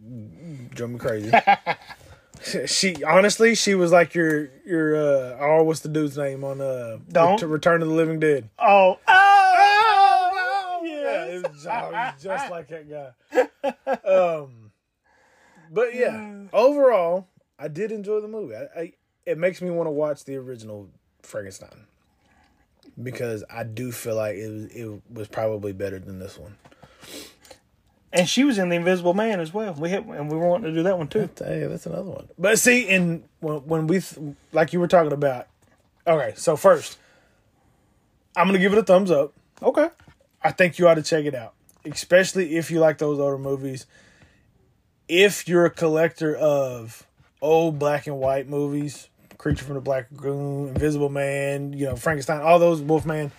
drove 0.70 0.90
me 0.90 0.98
crazy. 0.98 1.30
she 2.66 3.02
honestly, 3.04 3.54
she 3.54 3.74
was 3.74 3.92
like 3.92 4.14
your 4.14 4.50
your 4.64 4.96
uh 4.96 5.36
oh, 5.40 5.62
what's 5.64 5.80
the 5.80 5.88
dude's 5.88 6.16
name 6.16 6.44
on 6.44 6.60
uh 6.60 6.98
Don't. 7.10 7.40
Ret- 7.40 7.50
Return 7.50 7.82
of 7.82 7.88
the 7.88 7.94
Living 7.94 8.20
Dead? 8.20 8.48
Oh. 8.58 8.98
Oh. 9.08 10.82
Yeah, 10.84 11.24
it 11.24 11.42
was 11.42 11.64
was 11.64 12.22
just 12.22 12.50
like 12.50 12.68
that 12.68 12.88
guy. 12.90 14.08
Um, 14.08 14.70
but 15.70 15.94
yeah, 15.94 16.44
overall, 16.52 17.28
I 17.58 17.68
did 17.68 17.90
enjoy 17.90 18.20
the 18.20 18.28
movie. 18.28 18.54
I, 18.54 18.80
I 18.80 18.92
it 19.24 19.38
makes 19.38 19.60
me 19.60 19.70
want 19.70 19.88
to 19.88 19.90
watch 19.92 20.24
the 20.24 20.36
original 20.36 20.88
Frankenstein 21.22 21.86
because 23.02 23.44
I 23.50 23.64
do 23.64 23.92
feel 23.92 24.16
like 24.16 24.36
it 24.36 24.48
was 24.48 24.64
it 24.66 25.02
was 25.10 25.28
probably 25.28 25.72
better 25.72 25.98
than 25.98 26.18
this 26.18 26.38
one. 26.38 26.56
And 28.12 28.28
she 28.28 28.44
was 28.44 28.56
in 28.56 28.70
the 28.70 28.76
Invisible 28.76 29.12
Man 29.14 29.40
as 29.40 29.52
well. 29.52 29.74
We 29.74 29.90
had, 29.90 30.06
and 30.06 30.30
we 30.30 30.38
were 30.38 30.48
wanting 30.48 30.70
to 30.70 30.74
do 30.74 30.82
that 30.84 30.96
one 30.96 31.08
too. 31.08 31.28
Hey, 31.38 31.66
that's 31.66 31.84
another 31.86 32.10
one. 32.10 32.28
But 32.38 32.58
see, 32.58 32.88
and 32.88 33.24
when, 33.40 33.56
when 33.66 33.86
we 33.86 34.00
like 34.52 34.72
you 34.72 34.80
were 34.80 34.88
talking 34.88 35.12
about, 35.12 35.48
okay. 36.06 36.32
So 36.36 36.56
first, 36.56 36.98
I'm 38.34 38.46
gonna 38.46 38.58
give 38.58 38.72
it 38.72 38.78
a 38.78 38.82
thumbs 38.82 39.10
up. 39.10 39.34
Okay. 39.62 39.88
I 40.42 40.52
think 40.52 40.78
you 40.78 40.88
ought 40.88 40.94
to 40.94 41.02
check 41.02 41.24
it 41.24 41.34
out, 41.34 41.54
especially 41.84 42.56
if 42.56 42.70
you 42.70 42.78
like 42.78 42.98
those 42.98 43.18
older 43.18 43.38
movies. 43.38 43.86
If 45.08 45.48
you're 45.48 45.66
a 45.66 45.70
collector 45.70 46.34
of 46.34 47.06
old 47.40 47.78
black 47.78 48.06
and 48.06 48.18
white 48.18 48.48
movies, 48.48 49.08
Creature 49.46 49.64
from 49.64 49.74
the 49.74 49.80
Black 49.80 50.08
Lagoon, 50.10 50.70
Invisible 50.70 51.08
Man, 51.08 51.72
you 51.72 51.86
know 51.86 51.94
Frankenstein, 51.94 52.40
all 52.40 52.58
those 52.58 52.80
Wolfman, 52.80 53.30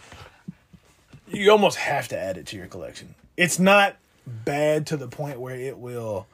you 1.28 1.52
almost 1.52 1.76
have 1.76 2.08
to 2.08 2.18
add 2.18 2.38
it 2.38 2.46
to 2.46 2.56
your 2.56 2.68
collection. 2.68 3.14
It's 3.36 3.60
not 3.60 3.98
bad 4.26 4.88
to 4.88 4.96
the 4.96 5.10
point 5.10 5.42
where 5.42 5.58
it 5.58 5.78
will, 5.78 6.26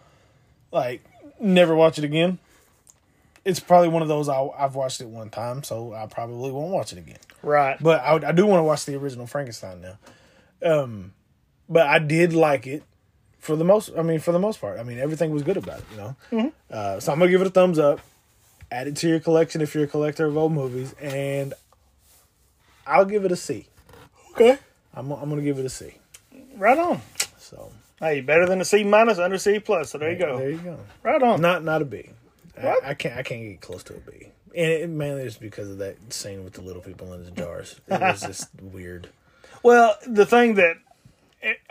like, 0.72 1.04
never 1.40 1.74
watch 1.74 1.98
it 1.98 2.04
again. 2.04 2.38
It's 3.46 3.60
probably 3.60 3.88
one 3.88 4.04
of 4.04 4.08
those 4.08 4.30
I, 4.30 4.48
I've 4.60 4.76
watched 4.76 5.02
it 5.02 5.08
one 5.08 5.32
time, 5.32 5.64
so 5.64 5.92
I 5.92 6.06
probably 6.06 6.52
won't 6.52 6.72
watch 6.72 6.92
it 6.92 7.00
again. 7.00 7.18
Right. 7.42 7.76
But 7.82 8.02
I, 8.02 8.30
I 8.30 8.32
do 8.32 8.46
want 8.46 8.60
to 8.60 8.64
watch 8.64 8.86
the 8.86 8.94
original 8.94 9.26
Frankenstein 9.26 9.82
now. 9.82 9.98
Um, 10.62 11.14
but 11.68 11.88
I 11.88 11.98
did 11.98 12.34
like 12.34 12.68
it 12.68 12.84
for 13.40 13.56
the 13.56 13.66
most. 13.66 13.90
I 13.98 14.04
mean, 14.04 14.20
for 14.20 14.34
the 14.34 14.40
most 14.40 14.62
part. 14.62 14.80
I 14.80 14.84
mean, 14.84 15.00
everything 15.00 15.32
was 15.32 15.42
good 15.42 15.58
about 15.58 15.80
it. 15.80 15.86
You 15.92 15.98
know. 15.98 16.16
Uh, 16.70 17.00
so 17.00 17.12
I'm 17.12 17.18
gonna 17.18 17.32
give 17.32 17.42
it 17.42 17.48
a 17.48 17.50
thumbs 17.50 17.80
up. 17.80 18.02
Add 18.74 18.88
it 18.88 18.96
to 18.98 19.08
your 19.08 19.20
collection 19.20 19.62
if 19.62 19.76
you're 19.76 19.84
a 19.84 19.88
collector 19.88 20.26
of 20.26 20.36
old 20.36 20.52
movies, 20.52 20.96
and 21.00 21.54
I'll 22.88 23.06
give 23.06 23.24
it 23.24 23.32
a 23.32 23.36
C. 23.36 23.68
Okay. 24.32 24.58
I'm 24.96 25.12
I'm 25.12 25.30
gonna 25.30 25.44
give 25.44 25.60
it 25.60 25.66
a 25.66 25.70
C. 25.70 25.94
Right 26.58 26.80
on. 26.80 27.00
So 27.38 27.72
Hey, 28.00 28.22
better 28.22 28.48
than 28.48 28.60
a 28.62 28.66
C 28.66 28.84
minus, 28.84 29.20
under 29.20 29.38
C 29.38 29.60
plus. 29.60 29.92
So 29.92 30.00
there 30.00 30.12
you 30.12 30.18
go. 30.18 30.40
there 30.40 30.50
you 30.50 30.58
go. 30.58 30.80
Right 31.04 31.22
on. 31.22 31.40
Not 31.40 31.64
not 31.64 31.84
a 31.84 31.86
B. 31.86 32.10
I, 32.58 32.66
What? 32.66 32.84
I 32.84 32.94
can't 32.96 33.16
I 33.16 33.22
can't 33.22 33.44
get 33.44 33.62
close 33.62 33.84
to 33.84 33.94
a 33.94 34.00
B. 34.00 34.30
And 34.56 34.72
it 34.72 34.90
mainly 34.90 35.22
is 35.22 35.38
because 35.38 35.70
of 35.70 35.78
that 35.78 36.12
scene 36.12 36.44
with 36.44 36.54
the 36.54 36.62
little 36.62 36.82
people 36.82 37.14
in 37.14 37.24
the 37.26 37.32
jars. 37.32 37.80
It 37.88 38.02
was 38.02 38.22
just 38.26 38.50
weird. 38.60 39.08
Well, 39.62 39.98
the 40.08 40.26
thing 40.26 40.56
that 40.56 40.78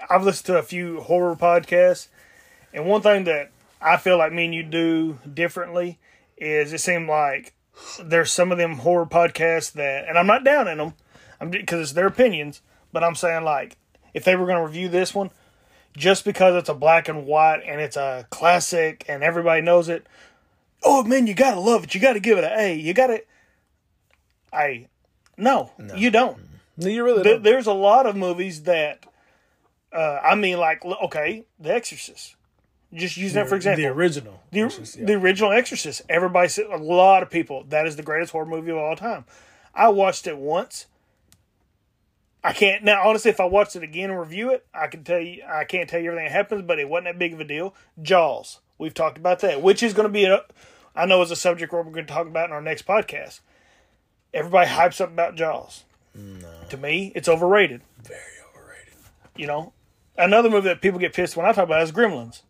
I've 0.09 0.23
listened 0.23 0.47
to 0.47 0.59
a 0.59 0.63
few 0.63 1.01
horror 1.01 1.35
podcasts, 1.35 2.07
and 2.73 2.87
one 2.87 3.03
thing 3.03 3.25
that 3.25 3.51
I 3.81 3.97
feel 3.97 4.19
like 4.19 4.33
me 4.33 4.45
and 4.45 4.55
you 4.55 4.63
do 4.63 5.19
differently 5.35 5.99
is 6.37 6.73
it 6.73 6.79
seemed 6.81 7.09
like 7.09 7.55
there's 8.03 8.31
some 8.33 8.53
of 8.53 8.59
them 8.59 8.77
horror 8.77 9.07
podcasts 9.07 9.73
that, 9.73 10.07
and 10.09 10.19
I'm 10.19 10.27
not 10.27 10.45
down 10.45 10.69
in 10.69 10.79
them, 10.79 10.95
I'm 11.41 11.51
because 11.51 11.81
it's 11.81 11.93
their 11.93 12.07
opinions, 12.07 12.61
but 12.93 13.03
I'm 13.05 13.15
saying 13.15 13.45
like 13.45 13.77
if 14.15 14.25
they 14.25 14.37
were 14.37 14.47
going 14.47 14.59
to 14.59 14.65
review 14.67 14.89
this 14.89 15.15
one, 15.15 15.31
just 15.97 16.25
because 16.25 16.55
it's 16.55 16.69
a 16.69 16.75
black 16.75 17.09
and 17.09 17.27
white 17.27 17.63
and 17.67 17.81
it's 17.81 17.97
a 17.97 18.27
classic 18.31 19.05
and 19.09 19.23
everybody 19.23 19.63
knows 19.63 19.89
it, 19.89 20.07
oh 20.83 21.03
man, 21.05 21.27
you 21.27 21.35
gotta 21.35 21.61
love 21.61 21.85
it, 21.85 21.95
you 21.95 22.01
gotta 22.01 22.21
give 22.21 22.39
it 22.39 22.45
an 22.45 22.53
A, 22.59 22.75
you 22.75 22.93
gotta, 22.95 23.23
I, 24.53 24.89
no, 25.37 25.71
you 25.97 26.11
don't 26.11 26.39
No, 26.77 26.89
you 26.89 27.05
really 27.05 27.23
there, 27.23 27.35
don't. 27.35 27.43
there's 27.43 27.67
a 27.67 27.73
lot 27.73 28.07
of 28.07 28.17
movies 28.17 28.63
that 28.65 29.05
uh, 29.93 30.21
I 30.23 30.35
mean, 30.35 30.59
like 30.59 30.85
okay, 30.85 31.45
The 31.59 31.75
Exorcist. 31.75 32.37
Just 32.95 33.17
use 33.17 33.33
that 33.33 33.49
for 33.49 33.57
example. 33.57 33.83
the 33.83 33.89
original. 33.89 34.43
The, 34.51 34.61
is- 34.67 34.97
yeah. 34.97 35.07
the 35.07 35.15
original 35.15 35.53
Exorcist. 35.53 36.03
Everybody 36.09 36.49
said 36.49 36.67
a 36.67 36.77
lot 36.77 37.23
of 37.23 37.31
people 37.31 37.65
that 37.71 37.87
is 37.87 37.97
the 37.97 38.03
greatest 38.03 38.33
horror 38.33 38.45
movie 38.47 38.71
of 38.71 38.77
all 38.77 38.97
time. 38.97 39.25
I 39.75 39.89
watched 39.89 40.27
it 40.27 40.37
once. 40.37 40.87
I 42.45 42.53
can't 42.53 42.83
now. 42.83 43.09
Honestly, 43.09 43.31
if 43.31 43.41
I 43.41 43.45
watched 43.45 43.77
it 43.77 43.83
again 43.83 44.11
and 44.11 44.19
review 44.19 44.51
it, 44.51 44.67
I 44.75 44.89
can 44.89 45.05
tell 45.05 45.21
you 45.21 45.43
I 45.49 45.65
can't 45.65 45.89
tell 45.89 46.01
you 46.01 46.09
everything 46.11 46.27
that 46.27 46.33
happens, 46.33 46.63
but 46.63 46.79
it 46.79 46.89
wasn't 46.89 47.07
that 47.07 47.19
big 47.19 47.33
of 47.33 47.41
a 47.41 47.45
deal. 47.45 47.75
Jaws. 48.01 48.59
We've 48.79 48.93
talked 48.95 49.17
about 49.17 49.39
that, 49.41 49.63
which 49.63 49.83
is 49.83 49.95
going 49.95 50.09
to 50.09 50.13
be 50.13 50.25
a. 50.25 50.45
I 50.95 51.07
know 51.07 51.23
is 51.23 51.31
a 51.31 51.37
subject 51.37 51.73
we're 51.73 51.85
going 51.85 52.05
to 52.07 52.13
talk 52.13 52.27
about 52.27 52.47
in 52.49 52.53
our 52.53 52.61
next 52.61 52.85
podcast. 52.87 53.41
Everybody 54.35 54.69
hypes 54.71 55.01
up 55.01 55.11
about 55.11 55.37
Jaws. 55.37 55.85
To 56.69 56.77
me, 56.77 57.13
it's 57.15 57.29
overrated. 57.29 57.81
very 58.03 58.21
overrated. 58.51 58.95
You 59.37 59.47
know, 59.47 59.73
another 60.19 60.51
movie 60.51 60.69
that 60.69 60.83
people 60.83 60.99
get 60.99 61.15
pissed 61.15 61.37
when 61.37 61.47
I 61.47 61.53
talk 61.53 61.65
about 61.65 61.83
is 61.83 61.93
Gremlins. 61.93 62.43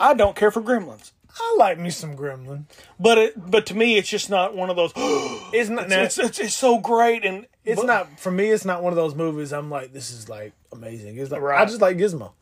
I 0.00 0.14
don't 0.14 0.34
care 0.36 0.50
for 0.50 0.60
Gremlins, 0.62 1.12
I 1.38 1.54
like 1.58 1.78
me 1.78 1.90
some 1.90 2.16
Gremlin. 2.16 2.64
but 3.00 3.18
it, 3.18 3.50
but 3.50 3.66
to 3.66 3.74
me, 3.74 3.96
it's 3.96 4.08
just 4.08 4.28
not 4.30 4.54
one 4.56 4.70
of 4.70 4.76
those. 4.76 4.92
It's 5.54 5.68
not. 5.68 5.88
now, 5.90 6.00
it's, 6.02 6.18
it's 6.18 6.38
it's 6.38 6.54
so 6.54 6.78
great 6.78 7.26
and 7.26 7.46
it's 7.64 7.78
but- 7.80 7.86
not 7.86 8.18
for 8.18 8.30
me. 8.30 8.50
It's 8.50 8.64
not 8.64 8.82
one 8.82 8.92
of 8.92 8.96
those 8.96 9.14
movies. 9.14 9.52
I'm 9.52 9.68
like, 9.70 9.92
this 9.92 10.10
is 10.10 10.28
like 10.30 10.54
amazing. 10.72 11.18
It's 11.18 11.30
like 11.30 11.42
I 11.42 11.64
just 11.66 11.80
like 11.82 11.98
Gizmo. 11.98 12.32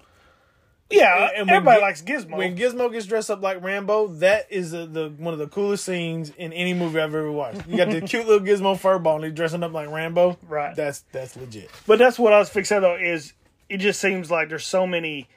Yeah, 0.91 1.29
and 1.37 1.47
when 1.47 1.57
everybody 1.57 1.79
Gi- 1.79 1.83
likes 1.83 2.03
Gizmo. 2.03 2.37
When 2.37 2.57
Gizmo 2.57 2.91
gets 2.91 3.07
dressed 3.07 3.31
up 3.31 3.43
like 3.43 3.63
Rambo, 3.63 4.09
that 4.19 4.47
is 4.51 4.73
the, 4.73 4.87
the 4.87 5.09
one 5.19 5.33
of 5.33 5.39
the 5.39 5.47
coolest 5.47 5.85
scenes 5.85 6.31
in 6.31 6.53
any 6.53 6.75
movie 6.75 6.99
I've 7.01 7.15
ever 7.15 7.31
watched. 7.31 7.67
You 7.69 7.77
got 7.77 7.91
the 7.91 8.01
cute 8.07 8.27
little 8.27 8.45
Gizmo 8.47 8.77
furball 8.81 9.17
and 9.17 9.25
he's 9.25 9.35
dressing 9.35 9.63
up 9.63 9.73
like 9.73 9.89
Rambo. 9.91 10.37
Right. 10.49 10.75
That's 10.75 11.05
that's 11.13 11.37
legit. 11.37 11.71
but 11.87 11.99
that's 12.01 12.19
what 12.19 12.33
I 12.33 12.39
was 12.41 12.49
fixing 12.49 12.81
though. 12.81 12.97
Is 12.97 13.33
it 13.69 13.79
just 13.79 14.01
seems 14.01 14.31
like 14.33 14.49
there's 14.49 14.67
so 14.67 14.85
many 14.87 15.29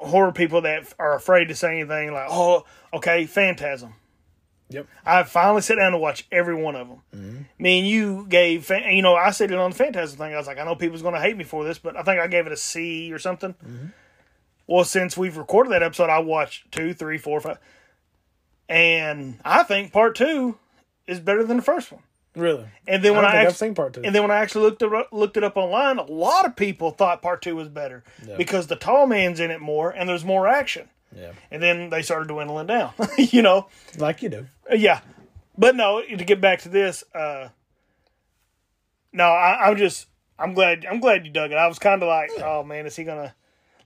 horror 0.00 0.32
people 0.32 0.62
that 0.62 0.92
are 0.98 1.14
afraid 1.14 1.48
to 1.48 1.54
say 1.54 1.80
anything 1.80 2.12
like, 2.12 2.28
oh, 2.30 2.64
okay, 2.92 3.26
Phantasm. 3.26 3.94
Yep. 4.70 4.86
I 5.04 5.24
finally 5.24 5.62
sat 5.62 5.76
down 5.76 5.92
to 5.92 5.98
watch 5.98 6.26
every 6.30 6.54
one 6.54 6.76
of 6.76 6.88
them. 6.88 7.02
Mm-hmm. 7.14 7.42
Me 7.58 7.78
and 7.80 7.88
you 7.88 8.26
gave, 8.28 8.70
you 8.70 9.02
know, 9.02 9.16
I 9.16 9.30
said 9.30 9.50
it 9.50 9.58
on 9.58 9.70
the 9.70 9.76
Phantasm 9.76 10.16
thing. 10.16 10.32
I 10.32 10.36
was 10.36 10.46
like, 10.46 10.58
I 10.58 10.64
know 10.64 10.76
people's 10.76 11.02
going 11.02 11.14
to 11.14 11.20
hate 11.20 11.36
me 11.36 11.44
for 11.44 11.64
this, 11.64 11.78
but 11.78 11.96
I 11.96 12.02
think 12.02 12.20
I 12.20 12.28
gave 12.28 12.46
it 12.46 12.52
a 12.52 12.56
C 12.56 13.12
or 13.12 13.18
something. 13.18 13.54
Mm-hmm. 13.54 13.86
Well, 14.68 14.84
since 14.84 15.16
we've 15.16 15.36
recorded 15.36 15.72
that 15.72 15.82
episode, 15.82 16.08
I 16.08 16.20
watched 16.20 16.70
two, 16.70 16.94
three, 16.94 17.18
four, 17.18 17.40
five, 17.40 17.58
and 18.68 19.40
I 19.44 19.64
think 19.64 19.92
part 19.92 20.14
two 20.14 20.58
is 21.08 21.18
better 21.18 21.42
than 21.42 21.56
the 21.56 21.62
first 21.64 21.90
one. 21.90 22.02
Really. 22.36 22.66
And 22.86 23.04
then 23.04 23.12
I 23.12 23.16
when 23.16 23.24
I, 23.24 23.30
think 23.32 23.40
act- 23.40 23.48
I've 23.50 23.56
seen 23.56 23.74
part 23.74 23.92
two. 23.94 24.02
and 24.04 24.14
then 24.14 24.22
when 24.22 24.30
I 24.30 24.36
actually 24.36 24.64
looked 24.66 24.82
it 24.82 24.92
up, 24.94 25.08
looked 25.12 25.36
it 25.36 25.42
up 25.44 25.56
online, 25.56 25.98
a 25.98 26.04
lot 26.04 26.46
of 26.46 26.54
people 26.56 26.90
thought 26.92 27.22
part 27.22 27.42
two 27.42 27.56
was 27.56 27.68
better 27.68 28.04
Yeah. 28.26 28.36
because 28.36 28.68
the 28.68 28.76
tall 28.76 29.06
man's 29.06 29.40
in 29.40 29.50
it 29.50 29.60
more 29.60 29.90
and 29.90 30.08
there's 30.08 30.24
more 30.24 30.46
action. 30.46 30.88
yeah. 31.14 31.32
And 31.50 31.60
then 31.62 31.90
they 31.90 32.02
started 32.02 32.28
dwindling 32.28 32.66
down, 32.68 32.92
you 33.18 33.42
know. 33.42 33.66
Like 33.98 34.22
you 34.22 34.28
do. 34.28 34.46
Uh, 34.70 34.76
Yeah, 34.76 35.00
but 35.58 35.74
no. 35.74 36.00
To 36.02 36.24
get 36.24 36.40
back 36.40 36.60
to 36.60 36.68
this, 36.68 37.02
uh, 37.14 37.48
no, 39.12 39.24
I, 39.24 39.68
I'm 39.68 39.76
just 39.76 40.06
I'm 40.38 40.54
glad. 40.54 40.86
I'm 40.86 41.00
glad 41.00 41.26
you 41.26 41.32
dug 41.32 41.50
it. 41.50 41.56
I 41.56 41.66
was 41.66 41.78
kind 41.78 42.02
of 42.02 42.08
like, 42.08 42.30
oh 42.42 42.62
man, 42.62 42.86
is 42.86 42.96
he 42.96 43.04
gonna? 43.04 43.34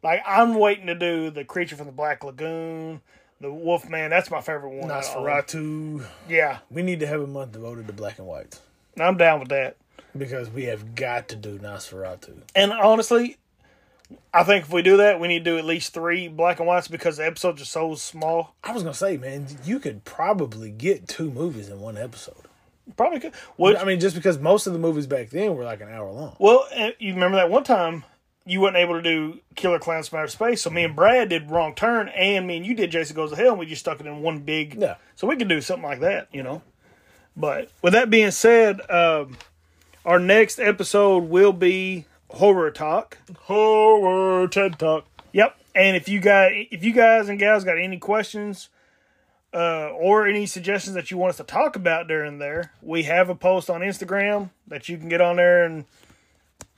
Like, 0.02 0.22
I'm 0.26 0.54
waiting 0.56 0.86
to 0.88 0.94
do 0.94 1.30
the 1.30 1.44
creature 1.44 1.76
from 1.76 1.86
the 1.86 1.92
Black 1.92 2.22
Lagoon, 2.24 3.00
the 3.40 3.52
Wolf 3.52 3.88
Man. 3.88 4.10
That's 4.10 4.30
my 4.30 4.40
favorite 4.40 4.70
one. 4.70 4.90
out 4.90 5.04
of 5.04 5.16
all. 5.16 5.24
Nosferatu. 5.24 6.04
Yeah, 6.28 6.58
We 6.70 6.82
need 6.82 7.00
to 7.00 7.06
have 7.06 7.20
a 7.20 7.26
month 7.26 7.52
devoted 7.52 7.86
to 7.86 7.92
black 7.92 8.18
and 8.18 8.26
white 8.26 8.58
I'm 8.98 9.16
down 9.16 9.40
with 9.40 9.48
that. 9.48 9.76
because 10.16 10.48
we 10.50 10.64
have 10.64 10.94
got 10.94 11.28
to 11.28 11.36
do 11.36 11.58
Nosferatu. 11.58 12.42
And 12.54 12.72
honestly, 12.72 13.36
I 14.32 14.44
think 14.44 14.66
if 14.66 14.72
we 14.72 14.82
do 14.82 14.98
that, 14.98 15.18
we 15.18 15.28
need 15.28 15.44
to 15.44 15.50
do 15.52 15.58
at 15.58 15.64
least 15.64 15.92
three 15.94 16.28
black 16.28 16.58
and 16.60 16.68
whites 16.68 16.88
because 16.88 17.16
the 17.16 17.26
episodes 17.26 17.60
are 17.62 17.66
so 17.66 17.94
small. 17.94 18.54
I 18.62 18.72
was 18.72 18.82
gonna 18.82 18.94
say, 18.94 19.16
man, 19.16 19.46
you 19.64 19.78
could 19.80 20.04
probably 20.04 20.70
get 20.70 21.08
two 21.08 21.30
movies 21.30 21.68
in 21.68 21.80
one 21.80 21.96
episode. 21.96 22.36
Probably 22.96 23.18
could. 23.18 23.34
Which, 23.56 23.78
I 23.78 23.84
mean, 23.84 23.98
just 23.98 24.14
because 24.14 24.38
most 24.38 24.66
of 24.66 24.74
the 24.74 24.78
movies 24.78 25.06
back 25.06 25.30
then 25.30 25.56
were 25.56 25.64
like 25.64 25.80
an 25.80 25.88
hour 25.88 26.10
long. 26.12 26.36
well, 26.38 26.66
you 26.98 27.14
remember 27.14 27.38
that 27.38 27.48
one 27.50 27.64
time 27.64 28.04
you 28.46 28.60
weren't 28.60 28.76
able 28.76 28.94
to 28.94 29.02
do 29.02 29.40
Killer 29.54 29.78
Clowns 29.78 30.08
from 30.08 30.18
Outer 30.18 30.28
Space, 30.28 30.62
so 30.62 30.70
me 30.70 30.84
and 30.84 30.94
Brad 30.94 31.30
did 31.30 31.50
Wrong 31.50 31.74
Turn, 31.74 32.08
and 32.10 32.46
me 32.46 32.58
and 32.58 32.66
you 32.66 32.74
did 32.74 32.90
Jason 32.90 33.16
Goes 33.16 33.30
to 33.30 33.36
Hell, 33.36 33.50
and 33.50 33.58
we 33.58 33.66
just 33.66 33.80
stuck 33.80 34.00
it 34.00 34.06
in 34.06 34.22
one 34.22 34.40
big. 34.40 34.76
Yeah. 34.80 34.96
So 35.16 35.26
we 35.26 35.36
could 35.36 35.48
do 35.48 35.60
something 35.60 35.84
like 35.84 36.00
that, 36.00 36.28
you 36.32 36.42
know. 36.42 36.62
But 37.36 37.70
with 37.82 37.94
that 37.94 38.10
being 38.10 38.30
said, 38.30 38.80
um, 38.90 39.36
our 40.04 40.18
next 40.18 40.58
episode 40.60 41.24
will 41.24 41.52
be 41.52 42.06
horror 42.30 42.70
talk. 42.70 43.18
Horror 43.42 44.46
TED 44.48 44.78
Talk. 44.78 45.06
Yep. 45.32 45.58
And 45.74 45.96
if 45.96 46.08
you 46.08 46.20
got 46.20 46.52
if 46.52 46.84
you 46.84 46.92
guys 46.92 47.28
and 47.28 47.38
gals 47.38 47.64
got 47.64 47.78
any 47.78 47.98
questions 47.98 48.68
uh, 49.52 49.88
or 49.88 50.28
any 50.28 50.46
suggestions 50.46 50.94
that 50.94 51.10
you 51.10 51.16
want 51.16 51.30
us 51.30 51.36
to 51.38 51.44
talk 51.44 51.74
about 51.74 52.06
during 52.06 52.38
there, 52.38 52.72
we 52.82 53.04
have 53.04 53.28
a 53.28 53.34
post 53.34 53.68
on 53.68 53.80
Instagram 53.80 54.50
that 54.68 54.88
you 54.88 54.98
can 54.98 55.08
get 55.08 55.20
on 55.20 55.36
there 55.36 55.64
and 55.64 55.86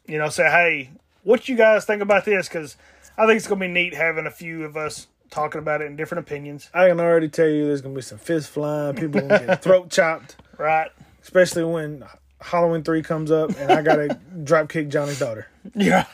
you 0.06 0.16
know 0.16 0.30
say, 0.30 0.44
hey, 0.44 0.90
what 1.26 1.48
you 1.48 1.56
guys 1.56 1.84
think 1.84 2.00
about 2.02 2.24
this? 2.24 2.48
Because 2.48 2.76
I 3.18 3.26
think 3.26 3.36
it's 3.38 3.48
gonna 3.48 3.60
be 3.60 3.68
neat 3.68 3.94
having 3.94 4.26
a 4.26 4.30
few 4.30 4.64
of 4.64 4.76
us 4.76 5.08
talking 5.30 5.58
about 5.58 5.82
it 5.82 5.86
in 5.86 5.96
different 5.96 6.24
opinions. 6.26 6.70
I 6.72 6.88
can 6.88 7.00
already 7.00 7.28
tell 7.28 7.48
you 7.48 7.66
there's 7.66 7.80
gonna 7.82 7.94
be 7.94 8.00
some 8.02 8.18
fist 8.18 8.48
flying, 8.50 8.94
people 8.94 9.20
gonna 9.20 9.44
get 9.46 9.62
throat 9.62 9.90
chopped, 9.90 10.36
Right. 10.56 10.90
especially 11.22 11.64
when 11.64 12.04
Halloween 12.40 12.82
three 12.84 13.02
comes 13.02 13.30
up 13.30 13.50
and 13.58 13.72
I 13.72 13.82
gotta 13.82 14.18
drop 14.44 14.68
kick 14.68 14.88
Johnny's 14.88 15.18
daughter. 15.18 15.48
Yeah. 15.74 16.06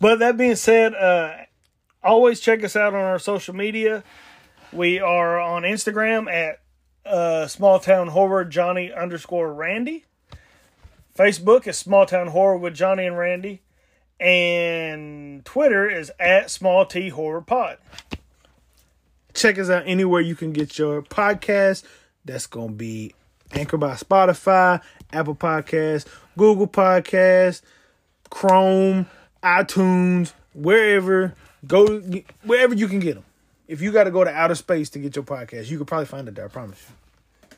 But 0.00 0.20
that 0.20 0.36
being 0.36 0.54
said, 0.56 0.94
uh, 0.94 1.34
always 2.04 2.38
check 2.40 2.62
us 2.64 2.76
out 2.76 2.94
on 2.94 3.00
our 3.00 3.18
social 3.18 3.54
media. 3.54 4.04
We 4.72 5.00
are 5.00 5.40
on 5.40 5.62
Instagram 5.62 6.30
at 6.32 6.60
uh, 7.04 7.48
Small 7.48 7.80
Town 7.80 8.08
Horror 8.08 8.44
Johnny 8.44 8.92
underscore 8.92 9.52
Randy. 9.52 10.04
Facebook 11.18 11.66
is 11.66 11.76
Small 11.76 12.06
Town 12.06 12.28
Horror 12.28 12.56
with 12.56 12.74
Johnny 12.74 13.04
and 13.06 13.18
Randy. 13.18 13.62
And 14.20 15.44
Twitter 15.44 15.88
is 15.88 16.12
at 16.20 16.50
Small 16.50 16.84
T 16.84 17.08
Horror 17.08 17.40
Pod. 17.40 17.78
Check 19.32 19.58
us 19.58 19.70
out 19.70 19.84
anywhere 19.86 20.20
you 20.20 20.34
can 20.34 20.52
get 20.52 20.78
your 20.78 21.02
podcast. 21.02 21.84
That's 22.24 22.46
gonna 22.46 22.72
be 22.72 23.14
Anchor 23.52 23.78
by 23.78 23.94
Spotify, 23.94 24.82
Apple 25.12 25.34
Podcasts, 25.34 26.06
Google 26.36 26.66
Podcasts, 26.68 27.62
Chrome, 28.28 29.06
iTunes, 29.42 30.32
wherever 30.54 31.34
go 31.66 32.00
wherever 32.44 32.74
you 32.74 32.88
can 32.88 33.00
get 33.00 33.14
them. 33.14 33.24
If 33.68 33.80
you 33.80 33.92
got 33.92 34.04
to 34.04 34.10
go 34.10 34.24
to 34.24 34.30
outer 34.30 34.56
space 34.56 34.90
to 34.90 34.98
get 34.98 35.14
your 35.14 35.24
podcast, 35.24 35.70
you 35.70 35.78
could 35.78 35.86
probably 35.86 36.06
find 36.06 36.26
it 36.28 36.34
there. 36.34 36.44
I 36.44 36.48
promise 36.48 36.84
you, 36.88 37.56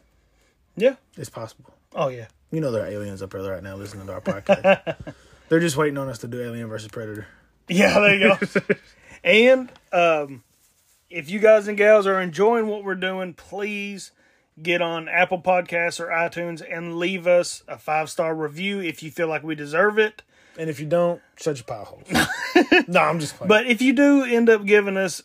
Yeah. 0.88 0.96
it's 1.16 1.30
possible. 1.30 1.72
Oh, 1.94 2.08
yeah. 2.08 2.26
You 2.50 2.60
know 2.60 2.70
there 2.70 2.84
are 2.84 2.88
aliens 2.88 3.22
up 3.22 3.30
there 3.30 3.40
right 3.42 3.62
now 3.62 3.76
listening 3.76 4.06
to 4.06 4.12
our 4.12 4.20
podcast. 4.20 5.14
They're 5.52 5.60
just 5.60 5.76
waiting 5.76 5.98
on 5.98 6.08
us 6.08 6.16
to 6.20 6.28
do 6.28 6.42
Alien 6.42 6.66
versus 6.66 6.88
Predator. 6.88 7.26
Yeah, 7.68 8.00
there 8.00 8.16
you 8.16 8.36
go. 8.40 8.74
and 9.22 9.70
um, 9.92 10.44
if 11.10 11.28
you 11.28 11.40
guys 11.40 11.68
and 11.68 11.76
gals 11.76 12.06
are 12.06 12.22
enjoying 12.22 12.68
what 12.68 12.84
we're 12.84 12.94
doing, 12.94 13.34
please 13.34 14.12
get 14.62 14.80
on 14.80 15.10
Apple 15.10 15.42
Podcasts 15.42 16.00
or 16.00 16.06
iTunes 16.06 16.62
and 16.66 16.96
leave 16.96 17.26
us 17.26 17.64
a 17.68 17.76
five 17.76 18.08
star 18.08 18.34
review 18.34 18.80
if 18.80 19.02
you 19.02 19.10
feel 19.10 19.28
like 19.28 19.42
we 19.42 19.54
deserve 19.54 19.98
it. 19.98 20.22
And 20.58 20.70
if 20.70 20.80
you 20.80 20.86
don't, 20.86 21.20
shut 21.36 21.58
your 21.58 21.64
pie 21.64 21.84
holes. 21.84 22.08
no, 22.88 23.00
I'm 23.00 23.20
just 23.20 23.36
playing. 23.36 23.48
But 23.48 23.66
if 23.66 23.82
you 23.82 23.92
do 23.92 24.24
end 24.24 24.48
up 24.48 24.64
giving 24.64 24.96
us, 24.96 25.22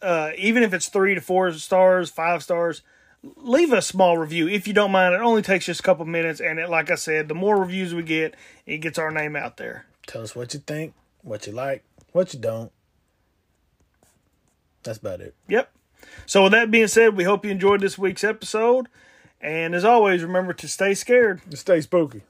uh, 0.00 0.30
even 0.38 0.62
if 0.62 0.72
it's 0.72 0.88
three 0.88 1.14
to 1.14 1.20
four 1.20 1.52
stars, 1.52 2.08
five 2.08 2.42
stars, 2.42 2.80
leave 3.22 3.72
a 3.72 3.82
small 3.82 4.18
review 4.18 4.48
if 4.48 4.66
you 4.66 4.72
don't 4.72 4.92
mind. 4.92 5.14
It 5.14 5.20
only 5.20 5.42
takes 5.42 5.66
just 5.66 5.80
a 5.80 5.82
couple 5.82 6.04
minutes, 6.04 6.40
and 6.40 6.58
it, 6.58 6.68
like 6.68 6.90
I 6.90 6.94
said, 6.94 7.28
the 7.28 7.34
more 7.34 7.58
reviews 7.58 7.94
we 7.94 8.02
get, 8.02 8.34
it 8.66 8.78
gets 8.78 8.98
our 8.98 9.10
name 9.10 9.36
out 9.36 9.56
there. 9.56 9.86
Tell 10.06 10.22
us 10.22 10.34
what 10.34 10.54
you 10.54 10.60
think, 10.60 10.94
what 11.22 11.46
you 11.46 11.52
like, 11.52 11.84
what 12.12 12.32
you 12.32 12.40
don't. 12.40 12.72
That's 14.82 14.98
about 14.98 15.20
it. 15.20 15.34
Yep. 15.48 15.70
So 16.26 16.44
with 16.44 16.52
that 16.52 16.70
being 16.70 16.86
said, 16.86 17.16
we 17.16 17.24
hope 17.24 17.44
you 17.44 17.50
enjoyed 17.50 17.80
this 17.80 17.98
week's 17.98 18.24
episode. 18.24 18.88
And 19.40 19.74
as 19.74 19.84
always, 19.84 20.22
remember 20.22 20.52
to 20.52 20.68
stay 20.68 20.94
scared. 20.94 21.40
Stay 21.54 21.80
spooky. 21.80 22.22